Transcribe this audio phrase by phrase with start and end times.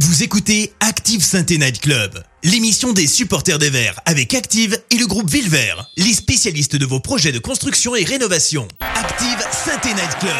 [0.00, 5.06] Vous écoutez Active Sainte Night Club, l'émission des supporters des Verts avec Active et le
[5.06, 8.66] groupe Villevert, les spécialistes de vos projets de construction et rénovation.
[8.80, 10.32] Active Sainte Night Club,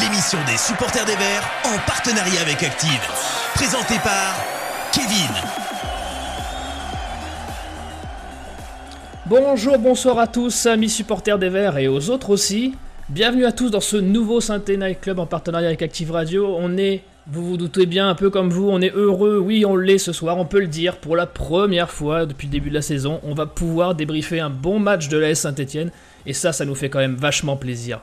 [0.00, 3.00] l'émission des supporters des Verts en partenariat avec Active.
[3.54, 4.36] Présentée par
[4.92, 5.34] Kevin.
[9.26, 12.74] Bonjour, bonsoir à tous, amis supporters des Verts et aux autres aussi.
[13.08, 16.54] Bienvenue à tous dans ce nouveau Synthé Night Club en partenariat avec Active Radio.
[16.56, 19.76] On est, vous vous doutez bien, un peu comme vous, on est heureux, oui on
[19.76, 22.74] l'est ce soir, on peut le dire, pour la première fois depuis le début de
[22.74, 25.90] la saison, on va pouvoir débriefer un bon match de l'AS Saint-Etienne,
[26.26, 28.00] et ça, ça nous fait quand même vachement plaisir.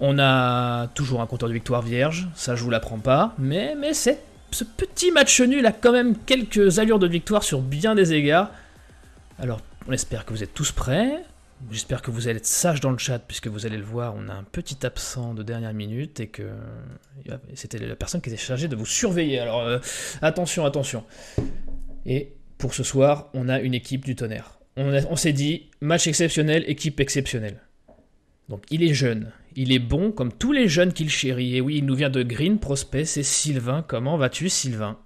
[0.00, 3.94] On a toujours un compteur de victoire vierge, ça je vous l'apprends pas, mais, mais
[3.94, 4.20] c'est,
[4.50, 8.50] ce petit match nul a quand même quelques allures de victoire sur bien des égards.
[9.38, 11.24] Alors, on espère que vous êtes tous prêts.
[11.70, 14.28] J'espère que vous allez être sages dans le chat, puisque vous allez le voir, on
[14.28, 16.50] a un petit absent de dernière minute et que
[17.54, 19.38] c'était la personne qui était chargée de vous surveiller.
[19.38, 19.78] Alors euh,
[20.20, 21.04] attention, attention.
[22.04, 24.58] Et pour ce soir, on a une équipe du tonnerre.
[24.76, 27.60] On, on s'est dit, match exceptionnel, équipe exceptionnelle.
[28.48, 31.56] Donc il est jeune, il est bon comme tous les jeunes qu'il chérit.
[31.56, 33.84] Et oui, il nous vient de Green Prospect, c'est Sylvain.
[33.86, 34.98] Comment vas-tu, Sylvain?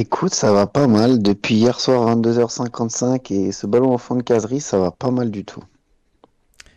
[0.00, 1.20] Écoute, ça va pas mal.
[1.20, 5.32] Depuis hier soir 22h55 et ce ballon au fond de caserie, ça va pas mal
[5.32, 5.64] du tout.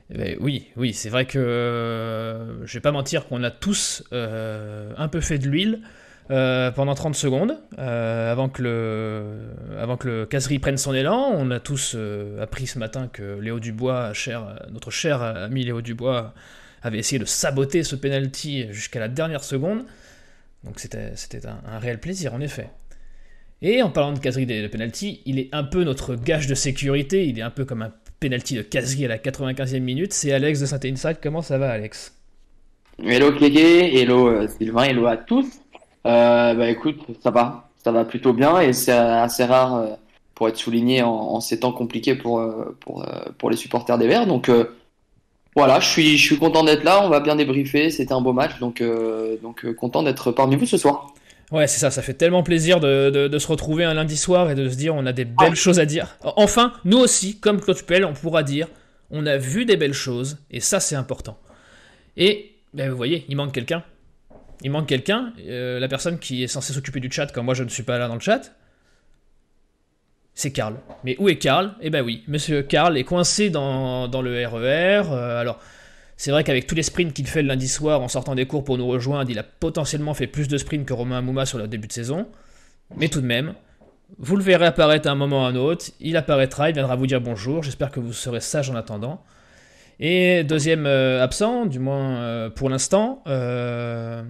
[0.10, 4.04] Eh ben oui, oui, c'est vrai que euh, je vais pas mentir qu'on a tous
[4.12, 5.84] euh, un peu fait de l'huile
[6.32, 11.30] euh, pendant 30 secondes avant, que le, avant caserie prenne son élan.
[11.32, 11.96] On a tous
[12.42, 14.14] appris ce matin que Léo Dubois,
[14.72, 16.34] notre cher ami Léo Dubois,
[16.82, 19.84] avait essayé de saboter ce penalty jusqu'à la dernière seconde.
[20.64, 21.12] Donc c'était
[21.46, 22.72] un réel plaisir en effet.
[23.64, 27.28] Et en parlant de caserie de penalty, il est un peu notre gage de sécurité,
[27.28, 30.14] il est un peu comme un penalty de caserie à la 95e minute.
[30.14, 31.16] C'est Alex de Saint-Étienne.
[31.22, 32.16] Comment ça va, Alex?
[33.04, 35.46] Hello Kéké, hello euh, Sylvain, hello à tous.
[36.08, 39.88] Euh, bah écoute, ça va, ça va plutôt bien et c'est assez rare euh,
[40.34, 42.44] pour être souligné en, ces temps compliqués pour,
[42.80, 43.06] pour,
[43.38, 44.26] pour les supporters des Verts.
[44.26, 44.50] Donc
[45.56, 48.34] voilà, je suis, je suis content d'être là, on va bien débriefer, c'était un beau
[48.34, 48.82] match, donc,
[49.44, 51.14] donc content d'être parmi vous ce soir.
[51.52, 54.70] Ouais, c'est ça, ça fait tellement plaisir de, se retrouver un lundi soir et de
[54.70, 56.16] se dire on a des belles choses à dire.
[56.24, 58.68] Enfin, nous aussi, comme Claude Pell, on pourra dire
[59.12, 61.38] on a vu des belles choses et ça c'est important.
[62.16, 63.84] Et ben, vous voyez, il manque quelqu'un.
[64.64, 67.64] Il manque quelqu'un, euh, la personne qui est censée s'occuper du chat quand moi je
[67.64, 68.54] ne suis pas là dans le chat.
[70.34, 70.76] C'est Karl.
[71.04, 71.74] Mais où est Karl?
[71.82, 75.04] Eh ben oui, monsieur Karl est coincé dans, le RER.
[75.04, 75.60] E euh, alors,
[76.22, 78.64] c'est vrai qu'avec tous les sprints qu'il fait le lundi soir en sortant des cours
[78.64, 81.68] pour nous rejoindre, il a potentiellement fait plus de sprints que Romain Mouma sur le
[81.68, 82.28] début de saison.
[82.96, 83.56] Mais tout de même,
[84.20, 85.86] vous le verrez apparaître à un moment ou à un autre.
[86.00, 87.64] Il apparaîtra, il viendra vous dire bonjour.
[87.64, 89.24] J'espère que vous serez sage en attendant.
[90.04, 94.24] Et deuxième euh, absent, du moins euh, pour l'instant, euh,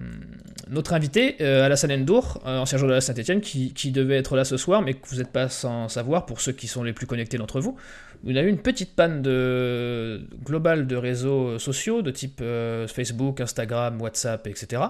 [0.68, 4.82] notre invité, Alassane Endour, ancien joueur de la Saint-Etienne, qui, devait être là ce soir,
[4.82, 7.60] mais que vous n'êtes pas sans savoir pour ceux qui sont les plus connectés d'entre
[7.60, 7.76] vous
[8.24, 12.40] il a eu une petite panne de globale de réseaux sociaux de type
[12.86, 14.80] Facebook, Instagram, WhatsApp, etc.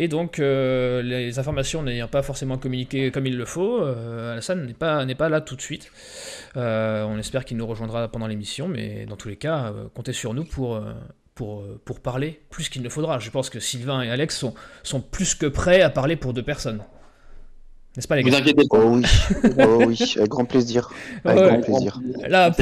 [0.00, 4.64] Et donc, euh, les informations n'ayant pas forcément communiqué comme il le faut, euh, Alassane
[4.64, 5.90] n'est pas, n'est pas là tout de suite.
[6.54, 10.44] on espère qu'il nous rejoindra pendant l'émission, mais dans tous les cas, comptez sur nous
[10.44, 10.80] pour,
[11.34, 13.18] pour, pour parler plus qu'il ne faudra.
[13.18, 14.54] Je pense que Sylvain et Alex sont,
[14.84, 16.80] sont plus que prêts à parler pour deux personnes.
[17.96, 18.30] N'est-ce pas, les gars?
[18.30, 18.78] Vous inquiétez pas.
[18.78, 19.04] Oh oui.
[19.58, 20.90] oh oui, avec grand plaisir.
[21.24, 22.00] Avec grand plaisir.
[22.28, 22.52] Là,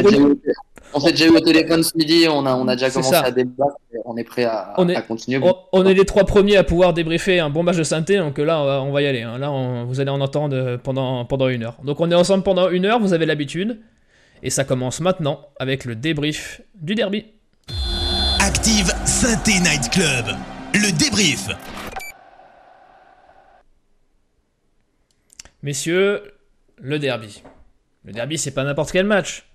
[0.97, 3.31] on s'est déjà eu au téléphone ce midi, on a, on a déjà commencé à
[3.31, 5.41] débattre, on est prêt à, on est, à continuer.
[5.73, 8.61] On, est les trois premiers à pouvoir débriefer un bon match de synthé, donc là
[8.61, 9.23] on va, on va y aller.
[9.23, 9.39] Hein.
[9.39, 9.51] Là
[9.87, 11.77] vous allez en entendre pendant, pendant une heure.
[11.85, 13.81] Donc on est ensemble pendant une heure, vous avez l'habitude,
[14.43, 17.27] et ça commence maintenant avec le débrief du derby.
[18.41, 20.35] Active Synthé Night Club,
[20.73, 21.49] le débrief.
[25.63, 26.23] Messieurs,
[26.79, 27.43] le derby.
[28.05, 29.47] Le derby, c'est pas n'importe quel match.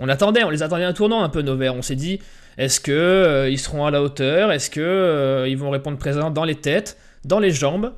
[0.00, 1.60] On attendait, on les attendait un tournant un peu nos.
[1.60, 2.20] On s'est dit,
[2.56, 4.50] est-ce que euh, ils seront à la hauteur?
[4.50, 7.92] Est-ce que euh, ils vont répondre présent dans les têtes, dans les jambes?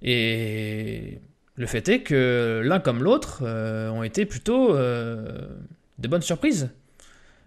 [0.00, 1.18] Et
[1.56, 6.70] le fait est que l'un comme l'autre euh, ont été plutôt de bonnes surprises.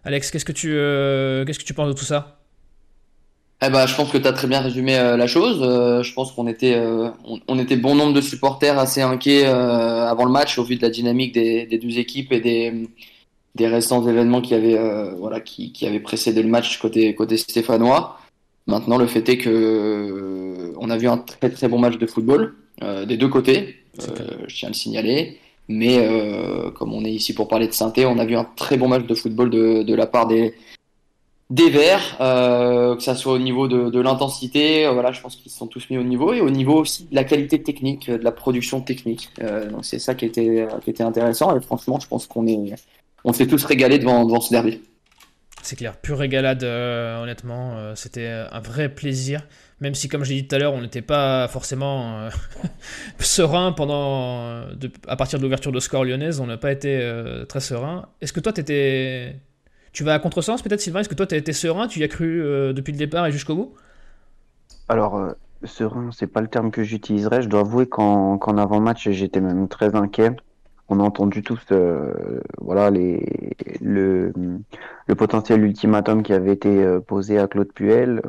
[0.03, 0.67] Alex, qu'est-ce que tu
[1.45, 2.39] qu'est-ce penses de tout ça?
[3.61, 5.59] Eh ben, je pense que tu as très bien résumé la chose.
[6.03, 6.79] Je pense qu'on était,
[7.47, 10.89] on, était bon nombre de supporters assez inquiets avant le match au vu de la
[10.89, 12.87] dynamique des deux équipes et des,
[13.57, 14.79] des récents événements qui avaient,
[15.17, 18.19] voilà, qui, qui avaient précédé le match côté, côté stéphanois.
[18.67, 22.55] Maintenant, le fait est que on a vu un très très bon match de football
[23.07, 23.75] des deux côtés.
[23.99, 25.37] je tiens à le signaler.
[25.69, 25.97] Mais
[26.75, 29.05] comme on est ici pour parler de synthé, on a vu un très bon match
[29.05, 30.53] de football de, de la part des,
[31.49, 35.37] des Verts, euh, que ça soit au niveau de, de l'intensité, euh, voilà, je pense
[35.37, 38.17] qu'ils sont tous mis au niveau, et au niveau aussi de la qualité technique, de
[38.17, 39.29] la production technique.
[39.41, 42.75] Euh, donc c'est ça qui était, qui était intéressant, et franchement, je pense qu'on est,
[43.27, 44.81] on s'est tous régalés devant, devant ce derby.
[45.61, 49.45] C'est clair, pure régalade, honnêtement, c'était un vrai plaisir.
[49.81, 52.29] Même si, comme je l'ai dit tout à l'heure, on n'était pas forcément
[53.19, 54.61] serein pendant,
[55.07, 57.11] à partir de l'ouverture de score lyonnaise, on n'a pas été
[57.49, 58.07] très serein.
[58.21, 59.35] Est-ce que toi, tu étais
[59.97, 60.99] tu vas à contresens peut-être Sylvain?
[60.99, 61.87] Est-ce que toi tu as été serein?
[61.87, 63.73] Tu y as cru euh, depuis le départ et jusqu'au bout?
[64.89, 65.31] Alors, euh,
[65.63, 67.41] serein, c'est pas le terme que j'utiliserais.
[67.41, 70.35] Je dois avouer qu'en avant-match, j'étais même très inquiet.
[70.89, 74.31] On a entendu tous euh, voilà, les, le,
[75.07, 78.21] le potentiel ultimatum qui avait été posé à Claude Puel.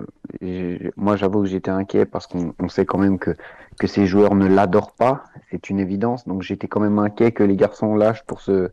[0.97, 3.37] moi, j'avoue que j'étais inquiet parce qu'on sait quand même que,
[3.79, 5.25] que ces joueurs ne l'adorent pas.
[5.51, 6.27] C'est une évidence.
[6.27, 8.71] Donc, j'étais quand même inquiet que les garçons lâchent pour se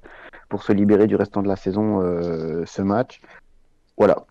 [0.50, 3.22] pour se libérer du restant de la saison euh, ce match.
[3.98, 4.26] Voilà,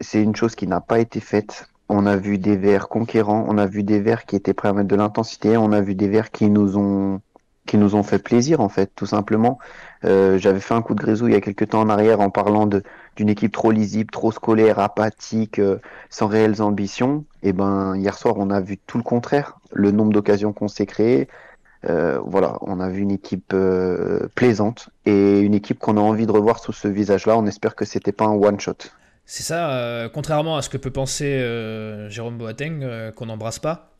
[0.00, 1.66] c'est une chose qui n'a pas été faite.
[1.88, 4.72] On a vu des verts conquérants, on a vu des verts qui étaient prêts à
[4.72, 7.20] mettre de l'intensité, on a vu des verts qui nous ont
[7.66, 9.58] qui nous ont fait plaisir en fait, tout simplement.
[10.04, 12.30] Euh, J'avais fait un coup de grisou il y a quelques temps en arrière en
[12.30, 15.78] parlant d'une équipe trop lisible, trop scolaire, apathique, euh,
[16.10, 17.24] sans réelles ambitions.
[17.42, 19.58] Et ben hier soir on a vu tout le contraire.
[19.72, 21.28] Le nombre d'occasions qu'on s'est créé,
[21.88, 23.54] euh, voilà, on a vu une équipe
[24.34, 27.36] plaisante et une équipe qu'on a envie de revoir sous ce visage-là.
[27.38, 28.74] On espère que c'était pas un one-shot.
[29.24, 31.38] C'est ça, contrairement à ce que peut penser
[32.08, 33.94] Jérôme Boateng, qu'on n'embrasse pas,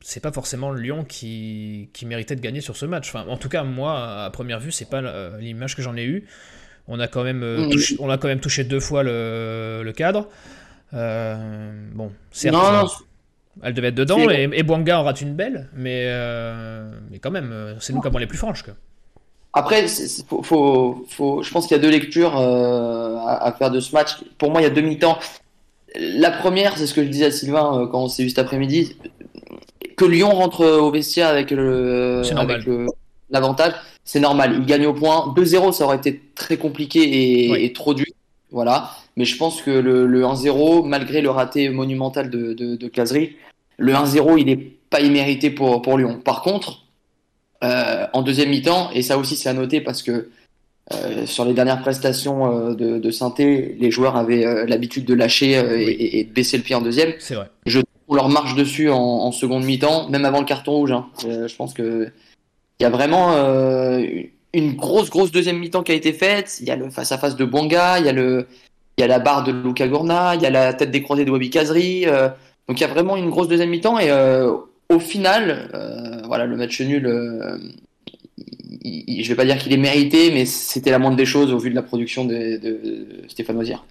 [0.00, 3.08] c'est pas forcément Lyon qui, qui, méritait de gagner sur ce match.
[3.08, 5.02] Enfin, en tout cas, moi, à première vue, c'est pas
[5.38, 6.26] l'image que j'en ai eue.
[6.88, 7.70] On a quand même, mm.
[7.70, 10.28] touché, on a quand même touché deux fois le, le cadre.
[10.92, 12.54] bon, certes.
[12.54, 12.88] Non,
[13.62, 17.30] elle devait être dedans et, et Bwanga en rate une belle, mais, euh, mais quand
[17.30, 18.62] même, euh, c'est nous qui avons les plus franches.
[18.62, 18.70] Que.
[19.52, 19.86] Après,
[20.26, 23.92] faut, faut, faut, je pense qu'il y a deux lectures euh, à, faire de ce
[23.92, 24.22] match.
[24.38, 25.18] Pour moi, il y a deux mi-temps.
[25.96, 28.96] La première, c'est ce que je disais à Sylvain quand on s'est vu cet après-midi,
[30.00, 32.22] que Lyon rentre au vestiaire avec le
[33.28, 34.56] l'avantage, c'est normal.
[34.58, 35.32] Il gagne au point.
[35.36, 38.06] 2-0, ça aurait été très compliqué et, trop dur.
[38.50, 38.92] Voilà.
[39.16, 43.36] Mais je pense que le, 1-0, malgré le raté monumental de, de, de Casery,
[43.76, 44.56] le 1-0, il n'est
[44.88, 46.18] pas immérité pour, pour Lyon.
[46.24, 46.86] Par contre,
[47.62, 50.30] euh, en deuxième mi-temps, et ça aussi c'est à noter parce que
[50.92, 55.52] euh, sur les dernières prestations euh, de, de synthé, les joueurs avaient l'habitude de lâcher
[56.18, 57.12] et, de baisser le pied en deuxième.
[57.18, 57.50] C'est vrai.
[57.66, 57.80] Je
[58.10, 60.92] on leur marche dessus en, seconde mi-temps, même avant le carton rouge.
[60.92, 61.06] Hein.
[61.22, 62.10] je pense que
[62.78, 63.32] il y a vraiment
[64.52, 66.58] une grosse grosse deuxième mi-temps qui a été faite.
[66.60, 68.46] Il y a le face à face de Bonga, il y a le
[68.98, 71.48] y a la barre de Luca Gourna, il y a la tête décroisée de Wabi
[71.48, 72.04] Kazri.
[72.70, 74.52] Donc il y a vraiment une grosse deuxième mi-temps et euh,
[74.90, 77.58] au final, euh, voilà, le match nul, euh,
[78.84, 81.70] je vais pas dire qu'il est mérité, mais c'était la moindre des choses au vu
[81.70, 82.60] de la production de,
[83.26, 83.84] Stéphane Ozière.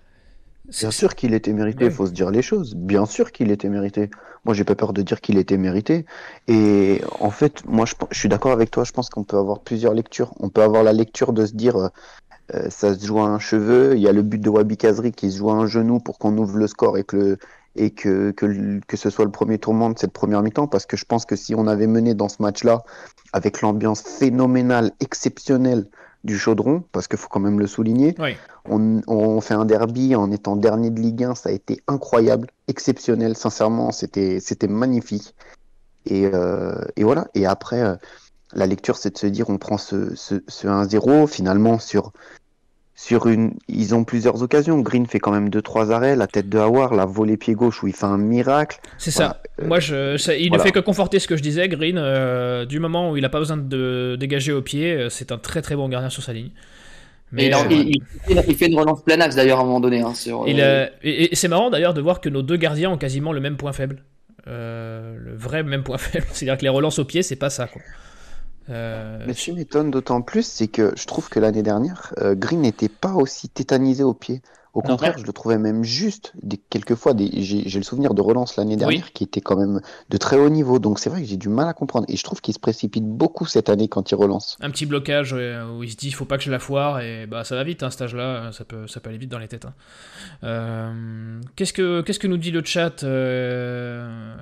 [0.70, 2.76] Bien sûr qu'il était mérité, il faut se dire les choses.
[2.76, 4.10] Bien sûr qu'il était mérité.
[4.46, 6.06] Moi, j'ai pas peur de dire qu'il était mérité.
[6.48, 8.84] Et en fait, moi, je, suis d'accord avec toi.
[8.84, 10.34] Je pense qu'on peut avoir plusieurs lectures.
[10.40, 11.90] On peut avoir la lecture de se dire,
[12.70, 13.96] ça se joue à un cheveu.
[13.96, 16.20] Il y a le but de Wabi Kazri qui se joue à un genou pour
[16.20, 17.38] qu'on ouvre le score et que le,
[17.76, 20.98] et que, que, que, ce soit le premier tourment de cette première mi-temps, parce que
[20.98, 22.84] je pense que si on avait mené dans ce match-là,
[23.34, 25.86] avec l'ambiance phénoménale, exceptionnelle
[26.24, 28.16] du chaudron, parce qu'il faut quand même le souligner,
[28.66, 32.50] on, on, fait un derby en étant dernier de Ligue 1, ça a été incroyable,
[32.68, 35.34] exceptionnel, sincèrement, c'était magnifique.
[36.06, 37.96] Et, euh, et, voilà, et après, euh,
[38.54, 42.12] la lecture, c'est de se dire, on prend ce, ce, ce 1-0, finalement, sur
[43.02, 44.78] sur une, ils ont plusieurs occasions.
[44.80, 47.82] Green fait quand même deux trois arrêts, la tête de Howard, la volée pied gauche
[47.82, 48.78] où il fait un miracle.
[48.98, 49.42] C'est ça.
[49.62, 51.70] Euh, Moi, je, il ne fait que conforter ce que je disais.
[51.70, 55.32] Green, euh, du moment où il n'a pas besoin de dégager au pied, euh, c'est
[55.32, 56.50] un très très bon gardien sur sa ligne.
[57.32, 60.02] Mais il, fait une relance plein axe d'ailleurs à un moment donné.
[60.02, 60.12] Hein,
[61.02, 63.72] et, c'est marrant d'ailleurs de voir que nos deux gardiens ont quasiment le même point
[63.72, 64.04] faible.
[64.46, 66.28] le vrai même point faible.
[66.34, 67.68] C'est-à-dire que les relances au pied, c'est pas ça.
[67.68, 67.82] Quoi.
[68.70, 72.36] Euh, Mais ce qui m'étonne d'autant plus, c'est que je trouve que l'année dernière, euh,
[72.36, 74.42] Green n'était pas aussi tétanisé au pied.
[74.74, 76.34] Au contraire, je le trouvais même juste.
[76.42, 80.38] Des, quelquefois, j'ai le souvenir de relance l'année dernière qui était quand même de très
[80.38, 80.80] haut niveau.
[80.80, 82.06] Donc c'est vrai que j'ai du mal à comprendre.
[82.10, 84.58] Et je trouve qu'il se précipite beaucoup cette année quand il relance.
[84.62, 87.00] Un petit blocage où il se dit il faut pas que je la foire.
[87.02, 89.40] Et bah ça va vite, un stage là ça peut, ça peut aller vite dans
[89.40, 89.66] les têtes.
[89.66, 89.74] Hein.
[90.44, 94.36] Euh, qu'est-ce, que, qu'est-ce que nous dit le chat euh,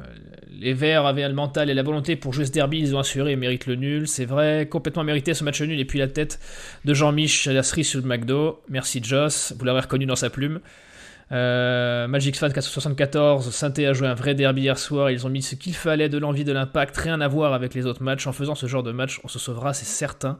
[0.51, 2.79] Les Verts avaient le mental et la volonté pour jouer ce derby.
[2.79, 4.07] Ils ont assuré et méritent le nul.
[4.07, 5.79] C'est vrai, complètement mérité ce match nul.
[5.79, 6.39] Et puis la tête
[6.85, 8.61] de Jean-Mich Lasserie sur le McDo.
[8.69, 9.53] Merci Joss.
[9.57, 10.59] Vous l'avez reconnu dans sa plume.
[11.31, 15.11] Euh, Magic Fan 474, Synthé a joué un vrai derby hier soir.
[15.11, 17.85] Ils ont mis ce qu'il fallait, de l'envie, de l'impact, rien à voir avec les
[17.85, 18.27] autres matchs.
[18.27, 20.39] En faisant ce genre de match, on se sauvera, c'est certain.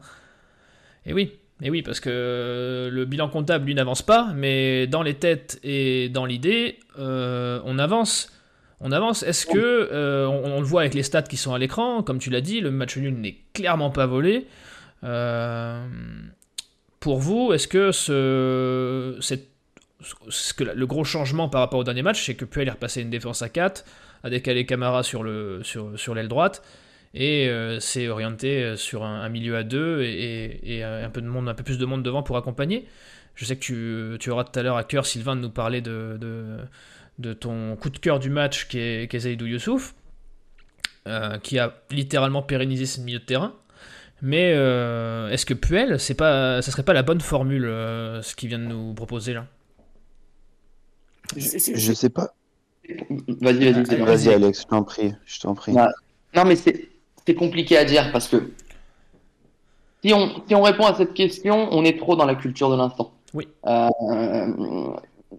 [1.06, 5.14] Et oui, Mais oui, parce que le bilan comptable, lui, n'avance pas, mais dans les
[5.14, 8.32] têtes et dans l'idée, on avance.
[8.80, 9.24] On avance.
[9.24, 12.40] Est-ce que, on, le voit avec les stats qui sont à l'écran, comme tu l'as
[12.40, 14.46] dit, le match nul n'est clairement pas volé.
[17.00, 19.57] pour vous, est-ce que ce, cette
[20.00, 23.02] ce que le gros changement par rapport au dernier match, c'est que Puel est repassé
[23.02, 23.84] une défense à 4,
[24.22, 26.62] a décalé Camara sur l'aile sur, sur droite,
[27.14, 31.54] et euh, s'est orienté sur un, milieu à 2 et, un, peu de monde, un
[31.54, 32.86] peu plus de monde devant pour accompagner.
[33.34, 36.18] Je sais que tu, auras tout à l'heure à cœur, Sylvain, de nous parler de,
[37.18, 39.94] de, ton coup de cœur du match qui est, qui Zaidou Youssouf,
[41.06, 43.54] euh, qui a littéralement pérennisé ce milieu de terrain.
[44.20, 48.48] Mais euh, est-ce que Puel, c'est pas, ça serait pas la bonne formule, ce qu'il
[48.48, 49.46] vient de nous proposer là?
[51.36, 52.34] Je, sais pas.
[53.40, 55.72] Vas-y, vas-y, vas-y, Alex, je t'en prie, je t'en prie.
[55.72, 58.50] Non, mais c'est compliqué à dire parce que
[60.04, 62.76] si on, si on répond à cette question, on est trop dans la culture de
[62.76, 63.12] l'instant.
[63.34, 63.48] Oui.
[63.66, 63.88] Euh,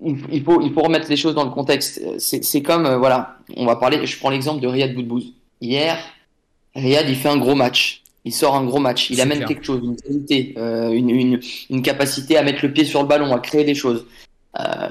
[0.03, 2.01] il, faut, il faut remettre les choses dans le contexte.
[2.19, 5.33] C'est comme, euh, voilà, on va parler, je prends l'exemple de Riyad Boudbouz.
[5.61, 5.97] Hier,
[6.75, 8.03] Riyad, il fait un gros match.
[8.25, 9.09] Il sort un gros match.
[9.09, 12.83] Il amène quelque chose, une qualité, euh, une, une, une, capacité à mettre le pied
[12.83, 14.05] sur le ballon, à créer des choses.
[14.57, 14.89] Euh,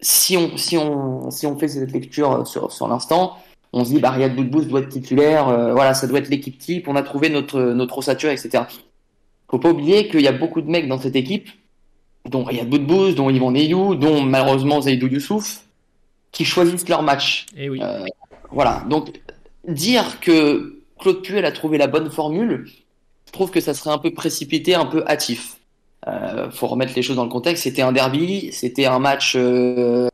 [0.00, 3.36] si, on, si, on, si on fait cette lecture sur, sur l'instant,
[3.72, 6.58] on se dit, bah, Riyad Boudbouz doit être titulaire, euh, voilà, ça doit être l'équipe
[6.58, 8.64] type, on a trouvé notre, notre ossature, etc.
[9.48, 11.48] Faut pas oublier qu'il y a beaucoup de mecs dans cette équipe,
[12.28, 15.64] dont Riyad Boudbouz, dont Yvan Neyou, dont malheureusement Zaidou Youssouf,
[16.30, 17.46] qui choisissent leur match.
[17.56, 17.80] Et eh oui.
[17.82, 18.04] Euh,
[18.50, 18.84] voilà.
[18.88, 19.20] Donc,
[19.66, 22.66] dire que Claude Puel a trouvé la bonne formule,
[23.26, 25.56] je trouve que ça serait un peu précipité, un peu hâtif.
[26.08, 27.64] Euh, faut remettre les choses dans le contexte.
[27.64, 30.08] C'était un derby, c'était un match euh,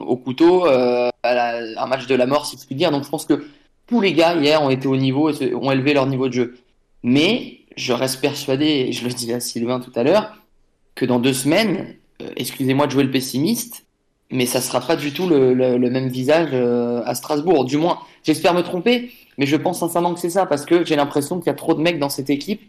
[0.00, 2.90] au couteau, euh, un match de la mort, si je puis dire.
[2.90, 3.44] Donc je pense que
[3.86, 6.54] tous les gars hier ont été au niveau ont élevé leur niveau de jeu.
[7.02, 10.36] Mais je reste persuadé, et je le disais à Sylvain tout à l'heure,
[10.94, 13.84] que dans deux semaines, euh, excusez-moi de jouer le pessimiste,
[14.30, 17.64] mais ça sera pas du tout le, même visage à Strasbourg.
[17.64, 20.96] Du moins, j'espère me tromper, mais je pense sincèrement que c'est ça parce que j'ai
[20.96, 22.60] l'impression qu'il y a trop de mecs dans cette équipe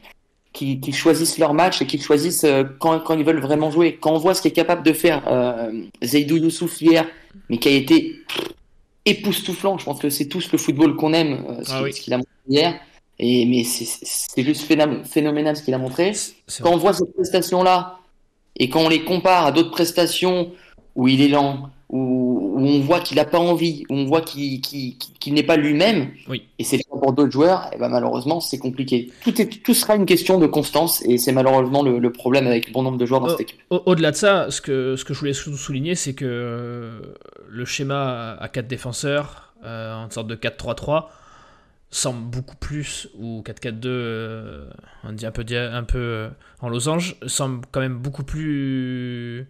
[0.54, 3.98] qui, choisissent leur match et qui choisissent euh, quand, quand, ils veulent vraiment jouer.
[4.00, 5.72] Quand on voit ce qu'est capable de faire euh,
[6.04, 7.06] Zaidou Youssouf hier,
[7.50, 8.16] mais qui a été
[9.06, 12.18] époustouflant, je pense que c'est tous le football qu'on aime, euh, ce, ah qu'il a
[12.18, 12.80] montré hier.
[13.20, 14.72] Et, mais c'est juste
[15.06, 16.14] phénoménal ce qu'il a montré.
[16.62, 18.00] Quand on voit cette prestation-là,
[18.60, 20.52] et quand on les compare à d'autres prestations
[20.96, 25.00] où il est lent, où, on voit qu'il n'a pas envie, où on voit qu'il
[25.28, 26.44] n'est pas lui-même, oui.
[26.60, 29.10] et c'est pour d'autres joueurs, et eh ben malheureusement c'est compliqué.
[29.24, 32.84] Tout, est, tout sera une question de constance, et c'est malheureusement le, problème avec bon
[32.84, 33.60] nombre de joueurs dans cette équipe.
[33.70, 37.02] Au-delà de ça, ce que, ce que je voulais souligner, c'est que
[37.48, 41.06] le schéma à 4 défenseurs, euh, en sorte de 4-3-3,
[41.90, 44.70] semble beaucoup plus, ou 4-4-2, euh,
[45.04, 46.30] on dit un peu, un peu euh,
[46.62, 49.48] en losange, semble quand même beaucoup plus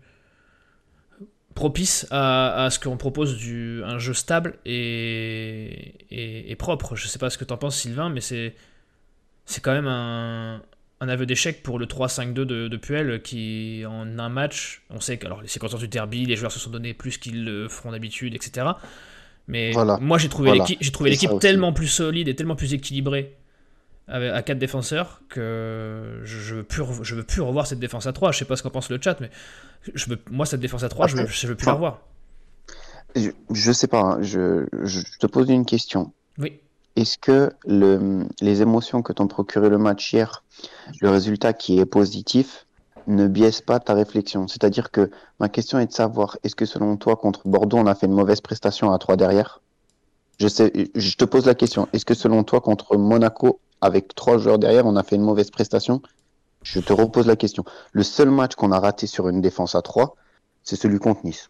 [1.58, 6.96] propice à, ce qu'on propose du, un jeu stable et, et, propre.
[6.96, 8.54] Je sais pas ce que tu en penses, Sylvain, mais c'est,
[9.46, 10.62] c'est quand même un,
[11.02, 15.18] un aveu d'échec pour le 3-5-2 de, de, Puel qui, en un match, on sait
[15.18, 17.92] que alors, les séquences du derby, les joueurs se sont donnés plus qu'ils le feront
[17.92, 18.68] d'habitude, etc.
[19.48, 23.36] Mais moi, j'ai trouvé l'équipe, j'ai trouvé l'équipe tellement plus solide et tellement plus équilibrée
[24.08, 28.32] à 4 défenseurs que je veux, plus, je veux plus revoir cette défense à 3.
[28.32, 29.30] Je sais pas ce qu'en pense le chat, mais
[29.94, 32.02] je veux, moi, cette défense à 3, je, veux, veux plus la revoir.
[33.16, 34.22] Je, je sais pas, hein.
[34.22, 36.12] je, je, te pose une question.
[36.38, 36.60] Oui.
[36.96, 40.44] Est-ce que le, les émotions que t'ont procuré le match hier,
[41.02, 42.66] le résultat qui est positif,
[43.08, 44.48] ne biaise pas ta réflexion?
[44.48, 47.96] C'est-à-dire que ma question est de savoir, est-ce que selon toi, contre Bordeaux, on a
[47.96, 49.62] fait une mauvaise prestation à 3 derrière?
[50.40, 54.38] Je, sais, je te pose la question, est-ce que selon toi, contre Monaco, avec trois
[54.38, 56.02] joueurs derrière, on a fait une mauvaise prestation
[56.64, 57.64] Je te repose la question.
[57.92, 60.16] Le seul match qu'on a raté sur une défense à trois,
[60.64, 61.50] c'est celui contre Nice.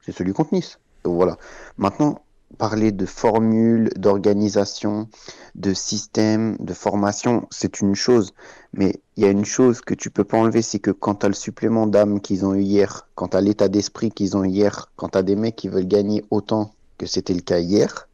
[0.00, 0.78] C'est celui contre Nice.
[1.04, 1.36] voilà.
[1.76, 2.22] Maintenant,
[2.58, 5.08] parler de formule, d'organisation,
[5.54, 8.32] de système, de formation, c'est une chose.
[8.72, 11.26] Mais il y a une chose que tu peux pas enlever, c'est que quand tu
[11.26, 14.44] as le supplément d'âme qu'ils ont eu hier, quand tu as l'état d'esprit qu'ils ont
[14.44, 17.58] eu hier, quand tu as des mecs qui veulent gagner autant que c'était le cas
[17.58, 18.08] hier,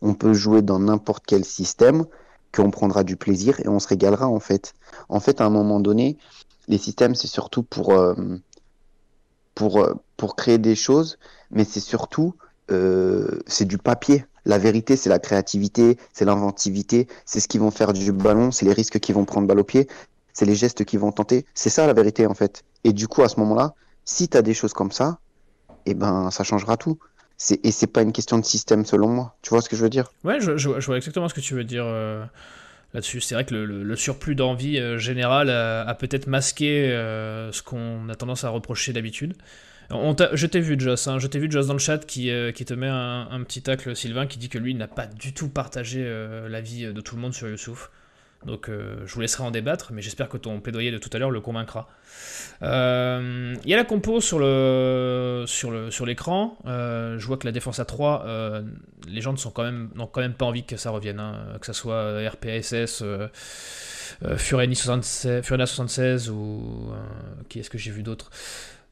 [0.00, 2.04] on peut jouer dans n'importe quel système
[2.54, 4.74] qu'on prendra du plaisir et on se régalera en fait.
[5.08, 6.16] En fait, à un moment donné,
[6.68, 8.14] les systèmes, c'est surtout pour, euh,
[9.54, 11.18] pour, euh, pour créer des choses,
[11.50, 12.34] mais c'est surtout,
[12.70, 14.24] euh, c'est du papier.
[14.44, 18.64] La vérité, c'est la créativité, c'est l'inventivité, c'est ce qui vont faire du ballon, c'est
[18.64, 19.88] les risques qui vont prendre balle au pied,
[20.32, 21.44] c'est les gestes qui vont tenter.
[21.54, 22.62] C'est ça la vérité en fait.
[22.84, 23.74] Et du coup, à ce moment-là,
[24.04, 25.18] si tu as des choses comme ça,
[25.86, 26.98] eh ben, ça changera tout
[27.62, 29.36] et c'est pas une question de système selon moi.
[29.42, 30.12] Tu vois ce que je veux dire?
[30.24, 31.84] Ouais, je, vois exactement ce que tu veux dire.
[31.86, 32.24] Euh,
[32.94, 33.20] là-dessus.
[33.20, 38.14] C'est vrai que le, surplus d'envie euh, générale a, peut-être masqué euh, ce qu'on a
[38.14, 39.34] tendance à reprocher d'habitude.
[39.90, 42.64] je t'ai vu, Joss, hein, je t'ai vu, Joss, dans le chat qui, euh, qui
[42.64, 46.04] te met un, petit tacle, Sylvain, qui dit que lui n'a pas du tout partagé
[46.48, 47.90] l'avis de tout le monde sur Youssouf.
[48.46, 51.30] Donc je vous laisserai en débattre, mais j'espère que ton plaidoyer de tout à l'heure
[51.30, 51.88] le convaincra.
[52.62, 52.66] Il
[53.66, 54.38] y a la compo sur
[56.06, 56.56] l'écran.
[56.64, 58.24] je vois que la défense à 3,
[59.08, 62.28] les gens quand n'ont quand même pas envie que ça revienne, hein, que ça soit
[62.28, 63.28] RPSS, euh,
[64.24, 66.90] euh, Furena 76, 76 ou
[67.48, 68.30] qui est-ce que j'ai vu d'autres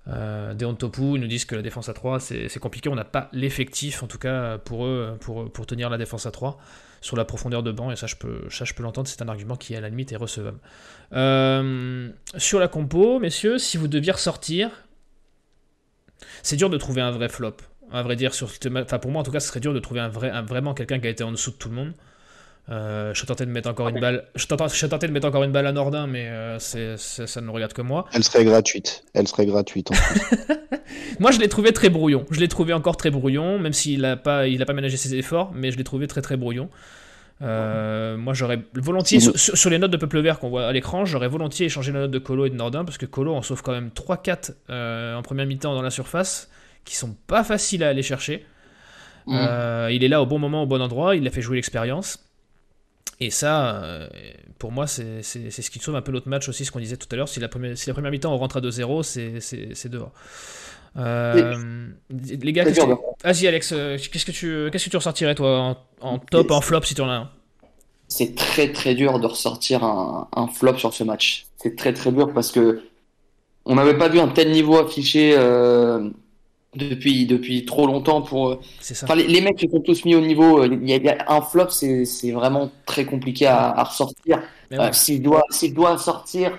[0.09, 4.05] euh, ils nous disent que la défense à 3 c'est compliqué, on n'a pas l'effectif
[4.05, 6.59] en tout cas pour eux pour, pour tenir la défense à 3
[7.01, 9.57] sur la profondeur de banc, et ça je peux, je peux l'entendre, c'est un argument
[9.57, 10.59] qui à la limite est recevable.
[11.13, 14.71] Euh, sur la compo, messieurs, si vous deviez ressortir,
[16.43, 17.57] c'est dur de trouver un vrai flop.
[17.93, 20.01] À vrai dire, sur, enfin pour moi en tout cas, ce serait dur de trouver
[20.01, 21.93] un vrai, vraiment quelqu'un qui a été en dessous de tout le monde.
[22.69, 24.25] Euh, je suis tenté de mettre encore une balle.
[24.35, 27.47] Je suis tenté de mettre encore une balle à Nordin, mais euh, c'est, ça ne
[27.47, 28.07] me regarde que moi.
[28.13, 29.05] Elle serait gratuite.
[29.15, 29.91] Elle serait gratuite.
[29.93, 29.95] En
[31.21, 32.27] moi, je l'ai trouvé très brouillon.
[32.31, 35.15] Je l'ai trouvé encore très brouillon, même s'il n'a pas, il a pas ménagé ses
[35.15, 36.69] efforts, mais je l'ai trouvé très très brouillon.
[37.43, 41.29] Euh, moi, j'aurais volontiers, sur, les notes de Peuple Vert qu'on voit à l'écran, j'aurais
[41.29, 43.73] volontiers échangé la note de Colo et de Nordin, parce que Colo en sauve quand
[43.73, 46.51] même 3-4 en première mi-temps dans la surface,
[46.85, 48.45] qui sont pas faciles à aller chercher.
[49.29, 49.89] Mmh.
[49.91, 52.26] il est là au bon moment, au bon endroit, il a fait jouer l'expérience.
[53.19, 54.09] Et ça, euh,
[54.59, 57.09] pour moi, c'est ce qui sauve un peu l'autre match aussi, ce qu'on disait tout
[57.11, 57.29] à l'heure.
[57.29, 59.03] Si la première, si la première mi-temps on rentre à 2-0,
[59.41, 60.13] c'est dehors.
[60.99, 62.65] Euh, les gars,
[63.23, 66.83] vas-y Alex, euh, qu'est-ce que tu qu'est-ce que tu ressortirais toi en, top, en flop
[66.85, 67.31] si tu en as un?
[68.09, 71.47] C'est très très dur de ressortir un, un flop sur ce match.
[71.59, 72.83] C'est très très dur parce que
[73.67, 75.35] on n'avait pas vu un tel niveau affiché
[76.77, 78.49] depuis, depuis trop longtemps pour.
[78.49, 78.61] Euh,
[79.03, 80.63] enfin, les, les, mecs qui sont tous mis au niveau.
[80.63, 84.43] Euh, il y, a, un flop, c'est vraiment très compliqué à, à ressortir.
[84.73, 86.59] Euh, s'il doit, doit sortir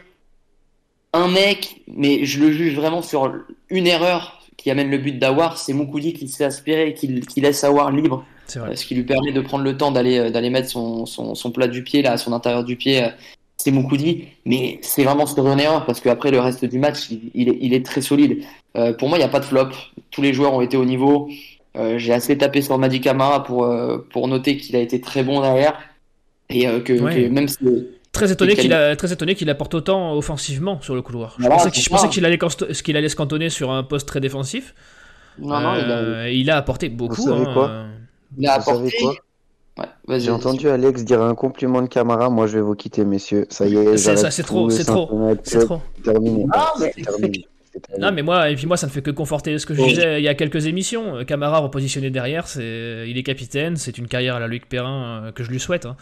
[1.13, 3.33] un mec, mais je le juge vraiment sur
[3.69, 7.21] une erreur qui amène le but d'Awar, c'est Moukoudi qui se fait aspirer et qui,
[7.21, 8.25] qui laisse Awar libre.
[8.47, 11.67] Ce qui lui permet de prendre le temps d'aller d'aller mettre son, son, son, plat
[11.67, 13.09] du pied là, son intérieur du pied
[13.68, 15.25] c'est Moukoudi, mais c'est vraiment
[15.58, 18.44] erreur parce qu'après le reste du match, il, est, il est, très solide.
[18.77, 19.72] Euh, pour moi, il n'y a pas de flop.
[20.10, 21.30] Tous les joueurs ont été au niveau.
[21.75, 25.22] Euh, j'ai assez tapé sur Madi Camara pour, euh, pour noter qu'il a été très
[25.22, 25.77] bon derrière.
[26.50, 27.58] Et que, même si.
[28.14, 31.36] Très étonné qu'il a très étonné qu'il apporte autant offensivement sur le couloir.
[31.38, 32.40] je pensais qu'il allait
[32.84, 34.74] qu'il allait se cantonner sur un poste très défensif.
[35.40, 36.30] Non, non, il a...
[36.30, 36.58] il, a...
[36.58, 37.30] apporté beaucoup.
[37.30, 37.86] Hein, quoi
[38.38, 38.92] il a apporté.
[40.09, 42.29] J'ai entendu Alex dire un compliment de Camara.
[42.29, 43.46] Moi, je vais vous quitter, messieurs.
[43.50, 45.09] Ça y est, c'est ça, c'est trop, c'est trop,
[45.44, 45.81] c'est trop.
[46.03, 46.46] Terminé.
[46.53, 46.92] Ah, mais...
[46.92, 47.48] terminé.
[48.00, 50.20] Non, mais moi, et puis moi, ça ne fait que conforter ce que je disais
[50.20, 51.24] il y a quelques émissions.
[51.25, 55.31] Camara repositionné derrière, c'est, il est capitaine, c'est une carrière à la Loïc Perrin euh,
[55.31, 55.85] que je lui souhaite.
[55.85, 55.96] Hein.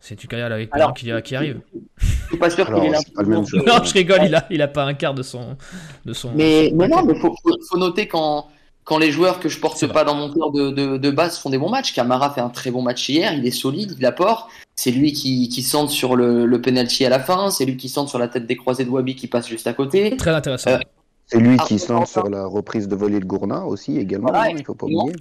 [0.00, 1.60] C'est une carrière à la Loïc Perrin qui, qui, arrive.
[1.96, 2.98] Je suis pas sûr qu'il est là.
[3.24, 3.44] non,
[3.84, 5.56] je rigole, il a, il a pas un quart de son,
[6.04, 6.32] de son.
[6.34, 7.34] Mais, mais non, mais faut,
[7.68, 8.48] faut noter quand
[8.84, 11.50] quand les joueurs que je porte pas dans mon cœur de, de, de, base font
[11.50, 11.94] des bons matchs.
[11.94, 14.50] Camara fait un très bon match hier, il est solide, il apporte.
[14.74, 17.88] C'est lui qui, qui centre sur le, le penalty à la fin, c'est lui qui
[17.88, 20.16] centre sur la tête des croisés de Wabi qui passe juste à côté.
[20.16, 20.70] Très intéressant.
[20.70, 20.78] Euh,
[21.26, 24.64] c'est lui qui centre sur la reprise de volée de Gourna aussi également, il il
[24.64, 25.12] faut pas oublier.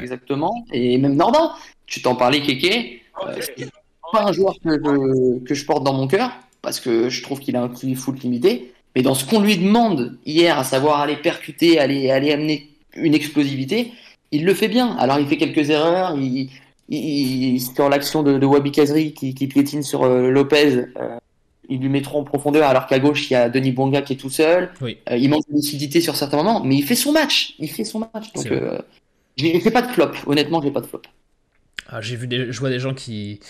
[0.00, 0.64] Exactement.
[0.72, 1.52] Et même Nordin,
[1.86, 3.68] tu t'en parlais Kéké, euh, c'est
[4.12, 6.30] pas un joueur que je, que je porte dans mon cœur,
[6.62, 8.72] parce que je trouve qu'il a un QI foot limité.
[8.94, 12.68] Mais dans ce qu'on lui demande hier, à savoir aller percuter, aller, aller amener
[13.00, 13.92] une explosivité,
[14.30, 14.96] il le fait bien.
[14.96, 16.50] Alors il fait quelques erreurs, il,
[16.88, 21.18] il, sur l'action de, de Wabi Kazri qui, qui, piétine sur euh, Lopez, euh,
[21.68, 24.16] ils lui mettront en profondeur alors qu'à gauche il y a Denis Bonga qui est
[24.16, 24.70] tout seul.
[24.82, 27.54] Euh, il manque de lucidité sur certains moments, mais il fait son match.
[27.58, 28.32] Il fait son match.
[28.34, 28.46] Donc
[29.36, 30.12] j'ai fait pas de flop.
[30.26, 31.02] Honnêtement, j'ai pas de flop.
[31.88, 33.40] Ah, j'ai vu des, je vois des gens qui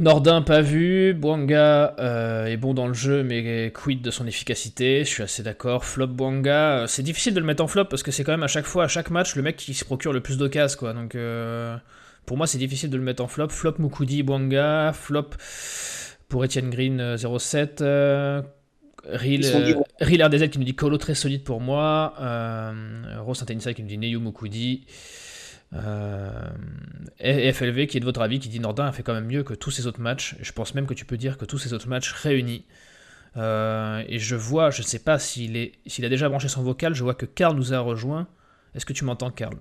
[0.00, 5.04] Nordin pas vu, Bwanga euh, est bon dans le jeu mais quid de son efficacité,
[5.04, 5.84] je suis assez d'accord.
[5.84, 8.42] Flop Bwanga, euh, c'est difficile de le mettre en flop parce que c'est quand même
[8.42, 10.94] à chaque fois, à chaque match, le mec qui se procure le plus d'occasions quoi.
[10.94, 11.76] Donc euh,
[12.24, 13.50] pour moi c'est difficile de le mettre en flop.
[13.50, 15.30] Flop Mukudi, Bwanga, flop
[16.28, 17.80] pour Etienne Green 07.
[19.04, 19.42] Real,
[20.00, 22.14] Real RDZ qui nous dit Colo très solide pour moi.
[23.18, 24.86] Rose Saint qui nous dit Neyu Mukudi.
[25.74, 26.50] Euh,
[27.20, 29.54] FLV qui est de votre avis, qui dit Nordin a fait quand même mieux que
[29.54, 30.36] tous ces autres matchs.
[30.40, 32.64] Je pense même que tu peux dire que tous ces autres matchs réunis.
[33.36, 36.62] Euh, et je vois, je ne sais pas s'il est, s'il a déjà branché son
[36.62, 38.28] vocal, je vois que Karl nous a rejoint.
[38.74, 39.56] Est-ce que tu m'entends, Karl?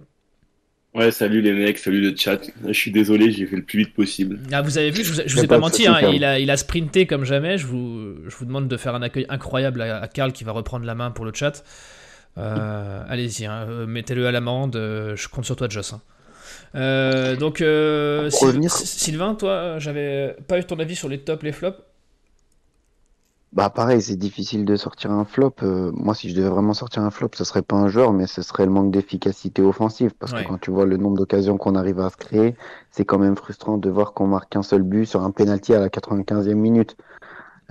[0.93, 2.41] Ouais, salut les mecs, salut le chat.
[2.67, 4.39] Je suis désolé, j'ai fait le plus vite possible.
[4.51, 7.07] Ah, vous avez vu, je vous, ai pas, menti, hein, il, a, il a sprinté
[7.07, 7.57] comme jamais.
[7.57, 10.51] Je vous, je vous demande de faire un accueil incroyable à, à Karl qui va
[10.51, 11.63] reprendre la main pour le chat.
[12.37, 14.75] Euh, allez-y, hein, euh, mettez-le à l'amende.
[14.75, 15.93] Euh, je compte sur toi, Joss.
[15.93, 16.01] Hein.
[16.75, 21.77] Euh, donc, euh, Sylvain, toi, j'avais pas eu ton avis sur les tops, les flops?
[23.53, 25.55] Bah pareil, c'est difficile de sortir un flop.
[25.61, 28.25] Euh, moi, si je devais vraiment sortir un flop, ce serait pas un joueur, mais
[28.25, 30.11] ce serait le manque d'efficacité offensive.
[30.17, 30.43] Parce Ouais.
[30.43, 32.55] que quand tu vois le nombre d'occasions qu'on arrive à se créer,
[32.91, 35.81] c'est quand même frustrant de voir qu'on marque un seul but sur un penalty à
[35.81, 36.95] la 95e minute.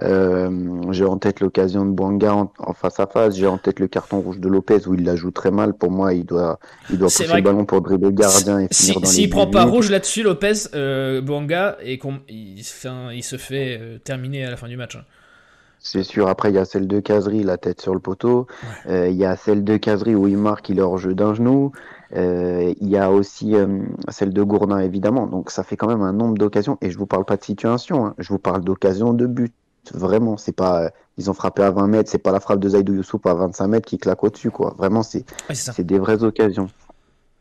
[0.03, 3.37] Euh, j'ai en tête l'occasion de Bouanga en, en face à face.
[3.37, 5.75] J'ai en tête le carton rouge de Lopez où il la joue très mal.
[5.75, 6.59] Pour moi, il doit,
[6.91, 9.47] il doit pousser le ballon pour dribbler le gardien et Si- finir dans S'il prend
[9.47, 9.71] pas 18.
[9.71, 11.21] rouge là-dessus, Lopez, euh,
[11.83, 14.97] et il, se fait un- il se fait euh, terminer à la fin du match.
[14.97, 15.05] hein.
[15.83, 16.29] C'est sûr.
[16.29, 18.47] Après, il y a celle de Casery, la tête sur le poteau.
[18.87, 21.33] Euh, il y a celle de Casery où il marque, il est hors jeu d'un
[21.33, 21.73] genou.
[22.15, 23.67] Euh, il y a aussi euh,
[24.11, 25.27] celle de Gourdin, évidemment.
[25.27, 26.77] Donc, ça fait quand même un nombre d'occasions.
[26.83, 28.05] Et je vous parle pas de situation.
[28.05, 28.15] hein.
[28.19, 29.55] Je vous parle d'occasions de but.
[29.93, 30.91] Vraiment, c'est pas.
[31.17, 32.11] ils ont frappé à 20 mètres.
[32.11, 34.75] C'est pas la frappe de Zaidou Youssouf à 25 mètres qui claque au-dessus, quoi.
[34.79, 36.69] Vraiment, c'est Ouais, des vraies occasions.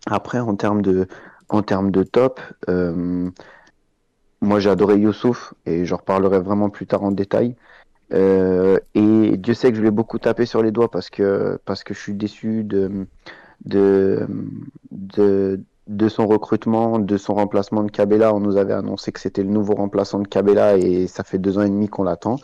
[0.07, 1.07] Après, en termes de,
[1.49, 3.29] en termes de top, euh,
[4.41, 7.55] moi j'ai adoré Youssouf et j'en reparlerai vraiment plus tard en détail.
[8.13, 11.59] Euh, et Dieu sait que je lui ai beaucoup tapé sur les doigts parce que,
[11.65, 13.05] parce que je suis déçu de,
[13.65, 14.25] de,
[14.91, 18.33] de, de son recrutement, de son remplacement de Cabella.
[18.33, 21.57] On nous avait annoncé que c'était le nouveau remplaçant de Cabella et ça fait deux
[21.57, 22.37] ans et demi qu'on l'attend.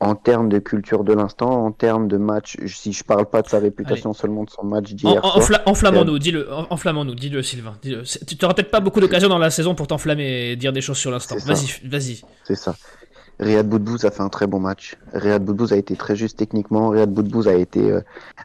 [0.00, 3.48] En termes de culture de l'instant, en termes de match, si je parle pas de
[3.48, 7.14] sa réputation, seulement de son match En, d'hier en, soir, enfla- enflammons-nous, dis-le, en- enflammons-nous,
[7.14, 7.74] dis-le, Sylvain.
[7.82, 8.04] dis-le.
[8.04, 10.80] C'est- Tu n'auras peut-être pas beaucoup d'occasions dans la saison pour t'enflammer et dire des
[10.82, 11.36] choses sur l'instant.
[11.46, 12.20] Vas-y, vas-y.
[12.44, 12.74] C'est ça.
[13.40, 14.96] Riyad Boudbouz a fait un très bon match.
[15.12, 16.90] Riyad Boudbouz a été très juste techniquement.
[16.90, 18.00] Riyad Boudbouz a été, euh,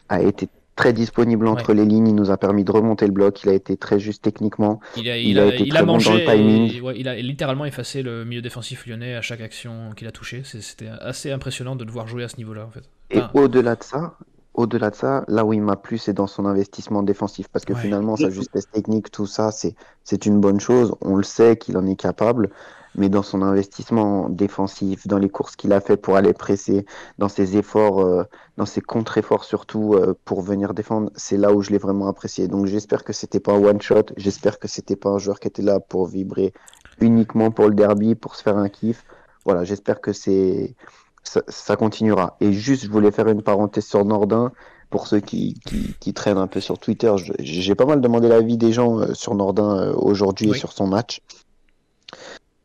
[0.08, 0.48] a été
[0.80, 2.08] très disponible entre les lignes.
[2.08, 3.44] Il nous a permis de remonter le bloc.
[3.44, 4.80] Il a été très juste techniquement.
[4.96, 6.74] Il a, Il il a a, été il très a bon mangé, dans le timing.
[6.74, 10.12] et- ouais, il a littéralement effacé le milieu défensif lyonnais à chaque action qu'il a
[10.12, 10.42] touché.
[10.46, 12.84] C'est- C'était assez impressionnant de le voir jouer à ce niveau-là, en fait.
[13.12, 14.16] Et au-delà de ça,
[14.54, 17.48] au-delà de ça, là où il m'a plu, c'est dans son investissement défensif.
[17.52, 17.80] Parce que Ouais.
[17.82, 20.96] finalement, sa justesse technique, tout ça, c'est, c'est une bonne chose.
[21.02, 22.50] On le sait qu'il en est capable.
[22.96, 26.86] Mais dans son investissement défensif, dans les courses qu'il a fait pour aller presser,
[27.18, 28.24] dans ses efforts, euh,
[28.58, 32.48] dans ses contre-efforts surtout euh, pour venir défendre, c'est là où je l'ai vraiment apprécié.
[32.48, 34.06] Donc j'espère que c'était pas un one-shot.
[34.18, 36.54] J'espère que c'était pas un joueur qui était là pour vibrer
[37.00, 39.06] uniquement pour le derby, pour se faire un kiff.
[39.46, 40.76] Voilà, j'espère que c'est
[41.24, 42.38] ça, ça continuera.
[42.42, 44.52] Et juste, je voulais faire une parenthèse sur Nordin.
[44.90, 48.58] Pour ceux qui, qui, qui traînent un peu sur Twitter, j'ai pas mal demandé l'avis
[48.58, 50.58] des gens euh, sur Nordin aujourd'hui Oui.
[50.58, 51.22] et sur son match.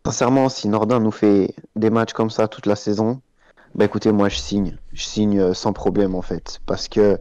[0.06, 3.22] Sincèrement, si Nordin nous fait des matchs comme ça toute la saison,
[3.74, 4.76] bah écoutez, moi je signe.
[4.92, 6.60] Je signe euh, sans problème en fait.
[6.66, 7.20] Parce que ouais,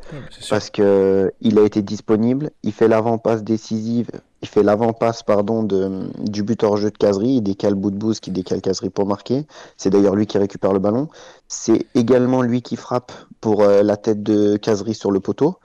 [0.49, 4.09] parce que il a été disponible, il fait l'avant-passe décisive,
[4.41, 8.31] il fait l'avant-passe pardon de du but hors jeu de Casery, il décale Boudbouz qui
[8.31, 9.47] décale Casery pour marquer.
[9.77, 11.07] C'est d'ailleurs lui qui récupère le ballon.
[11.47, 15.57] C'est également lui qui frappe pour euh, la tête de Casery sur le poteau.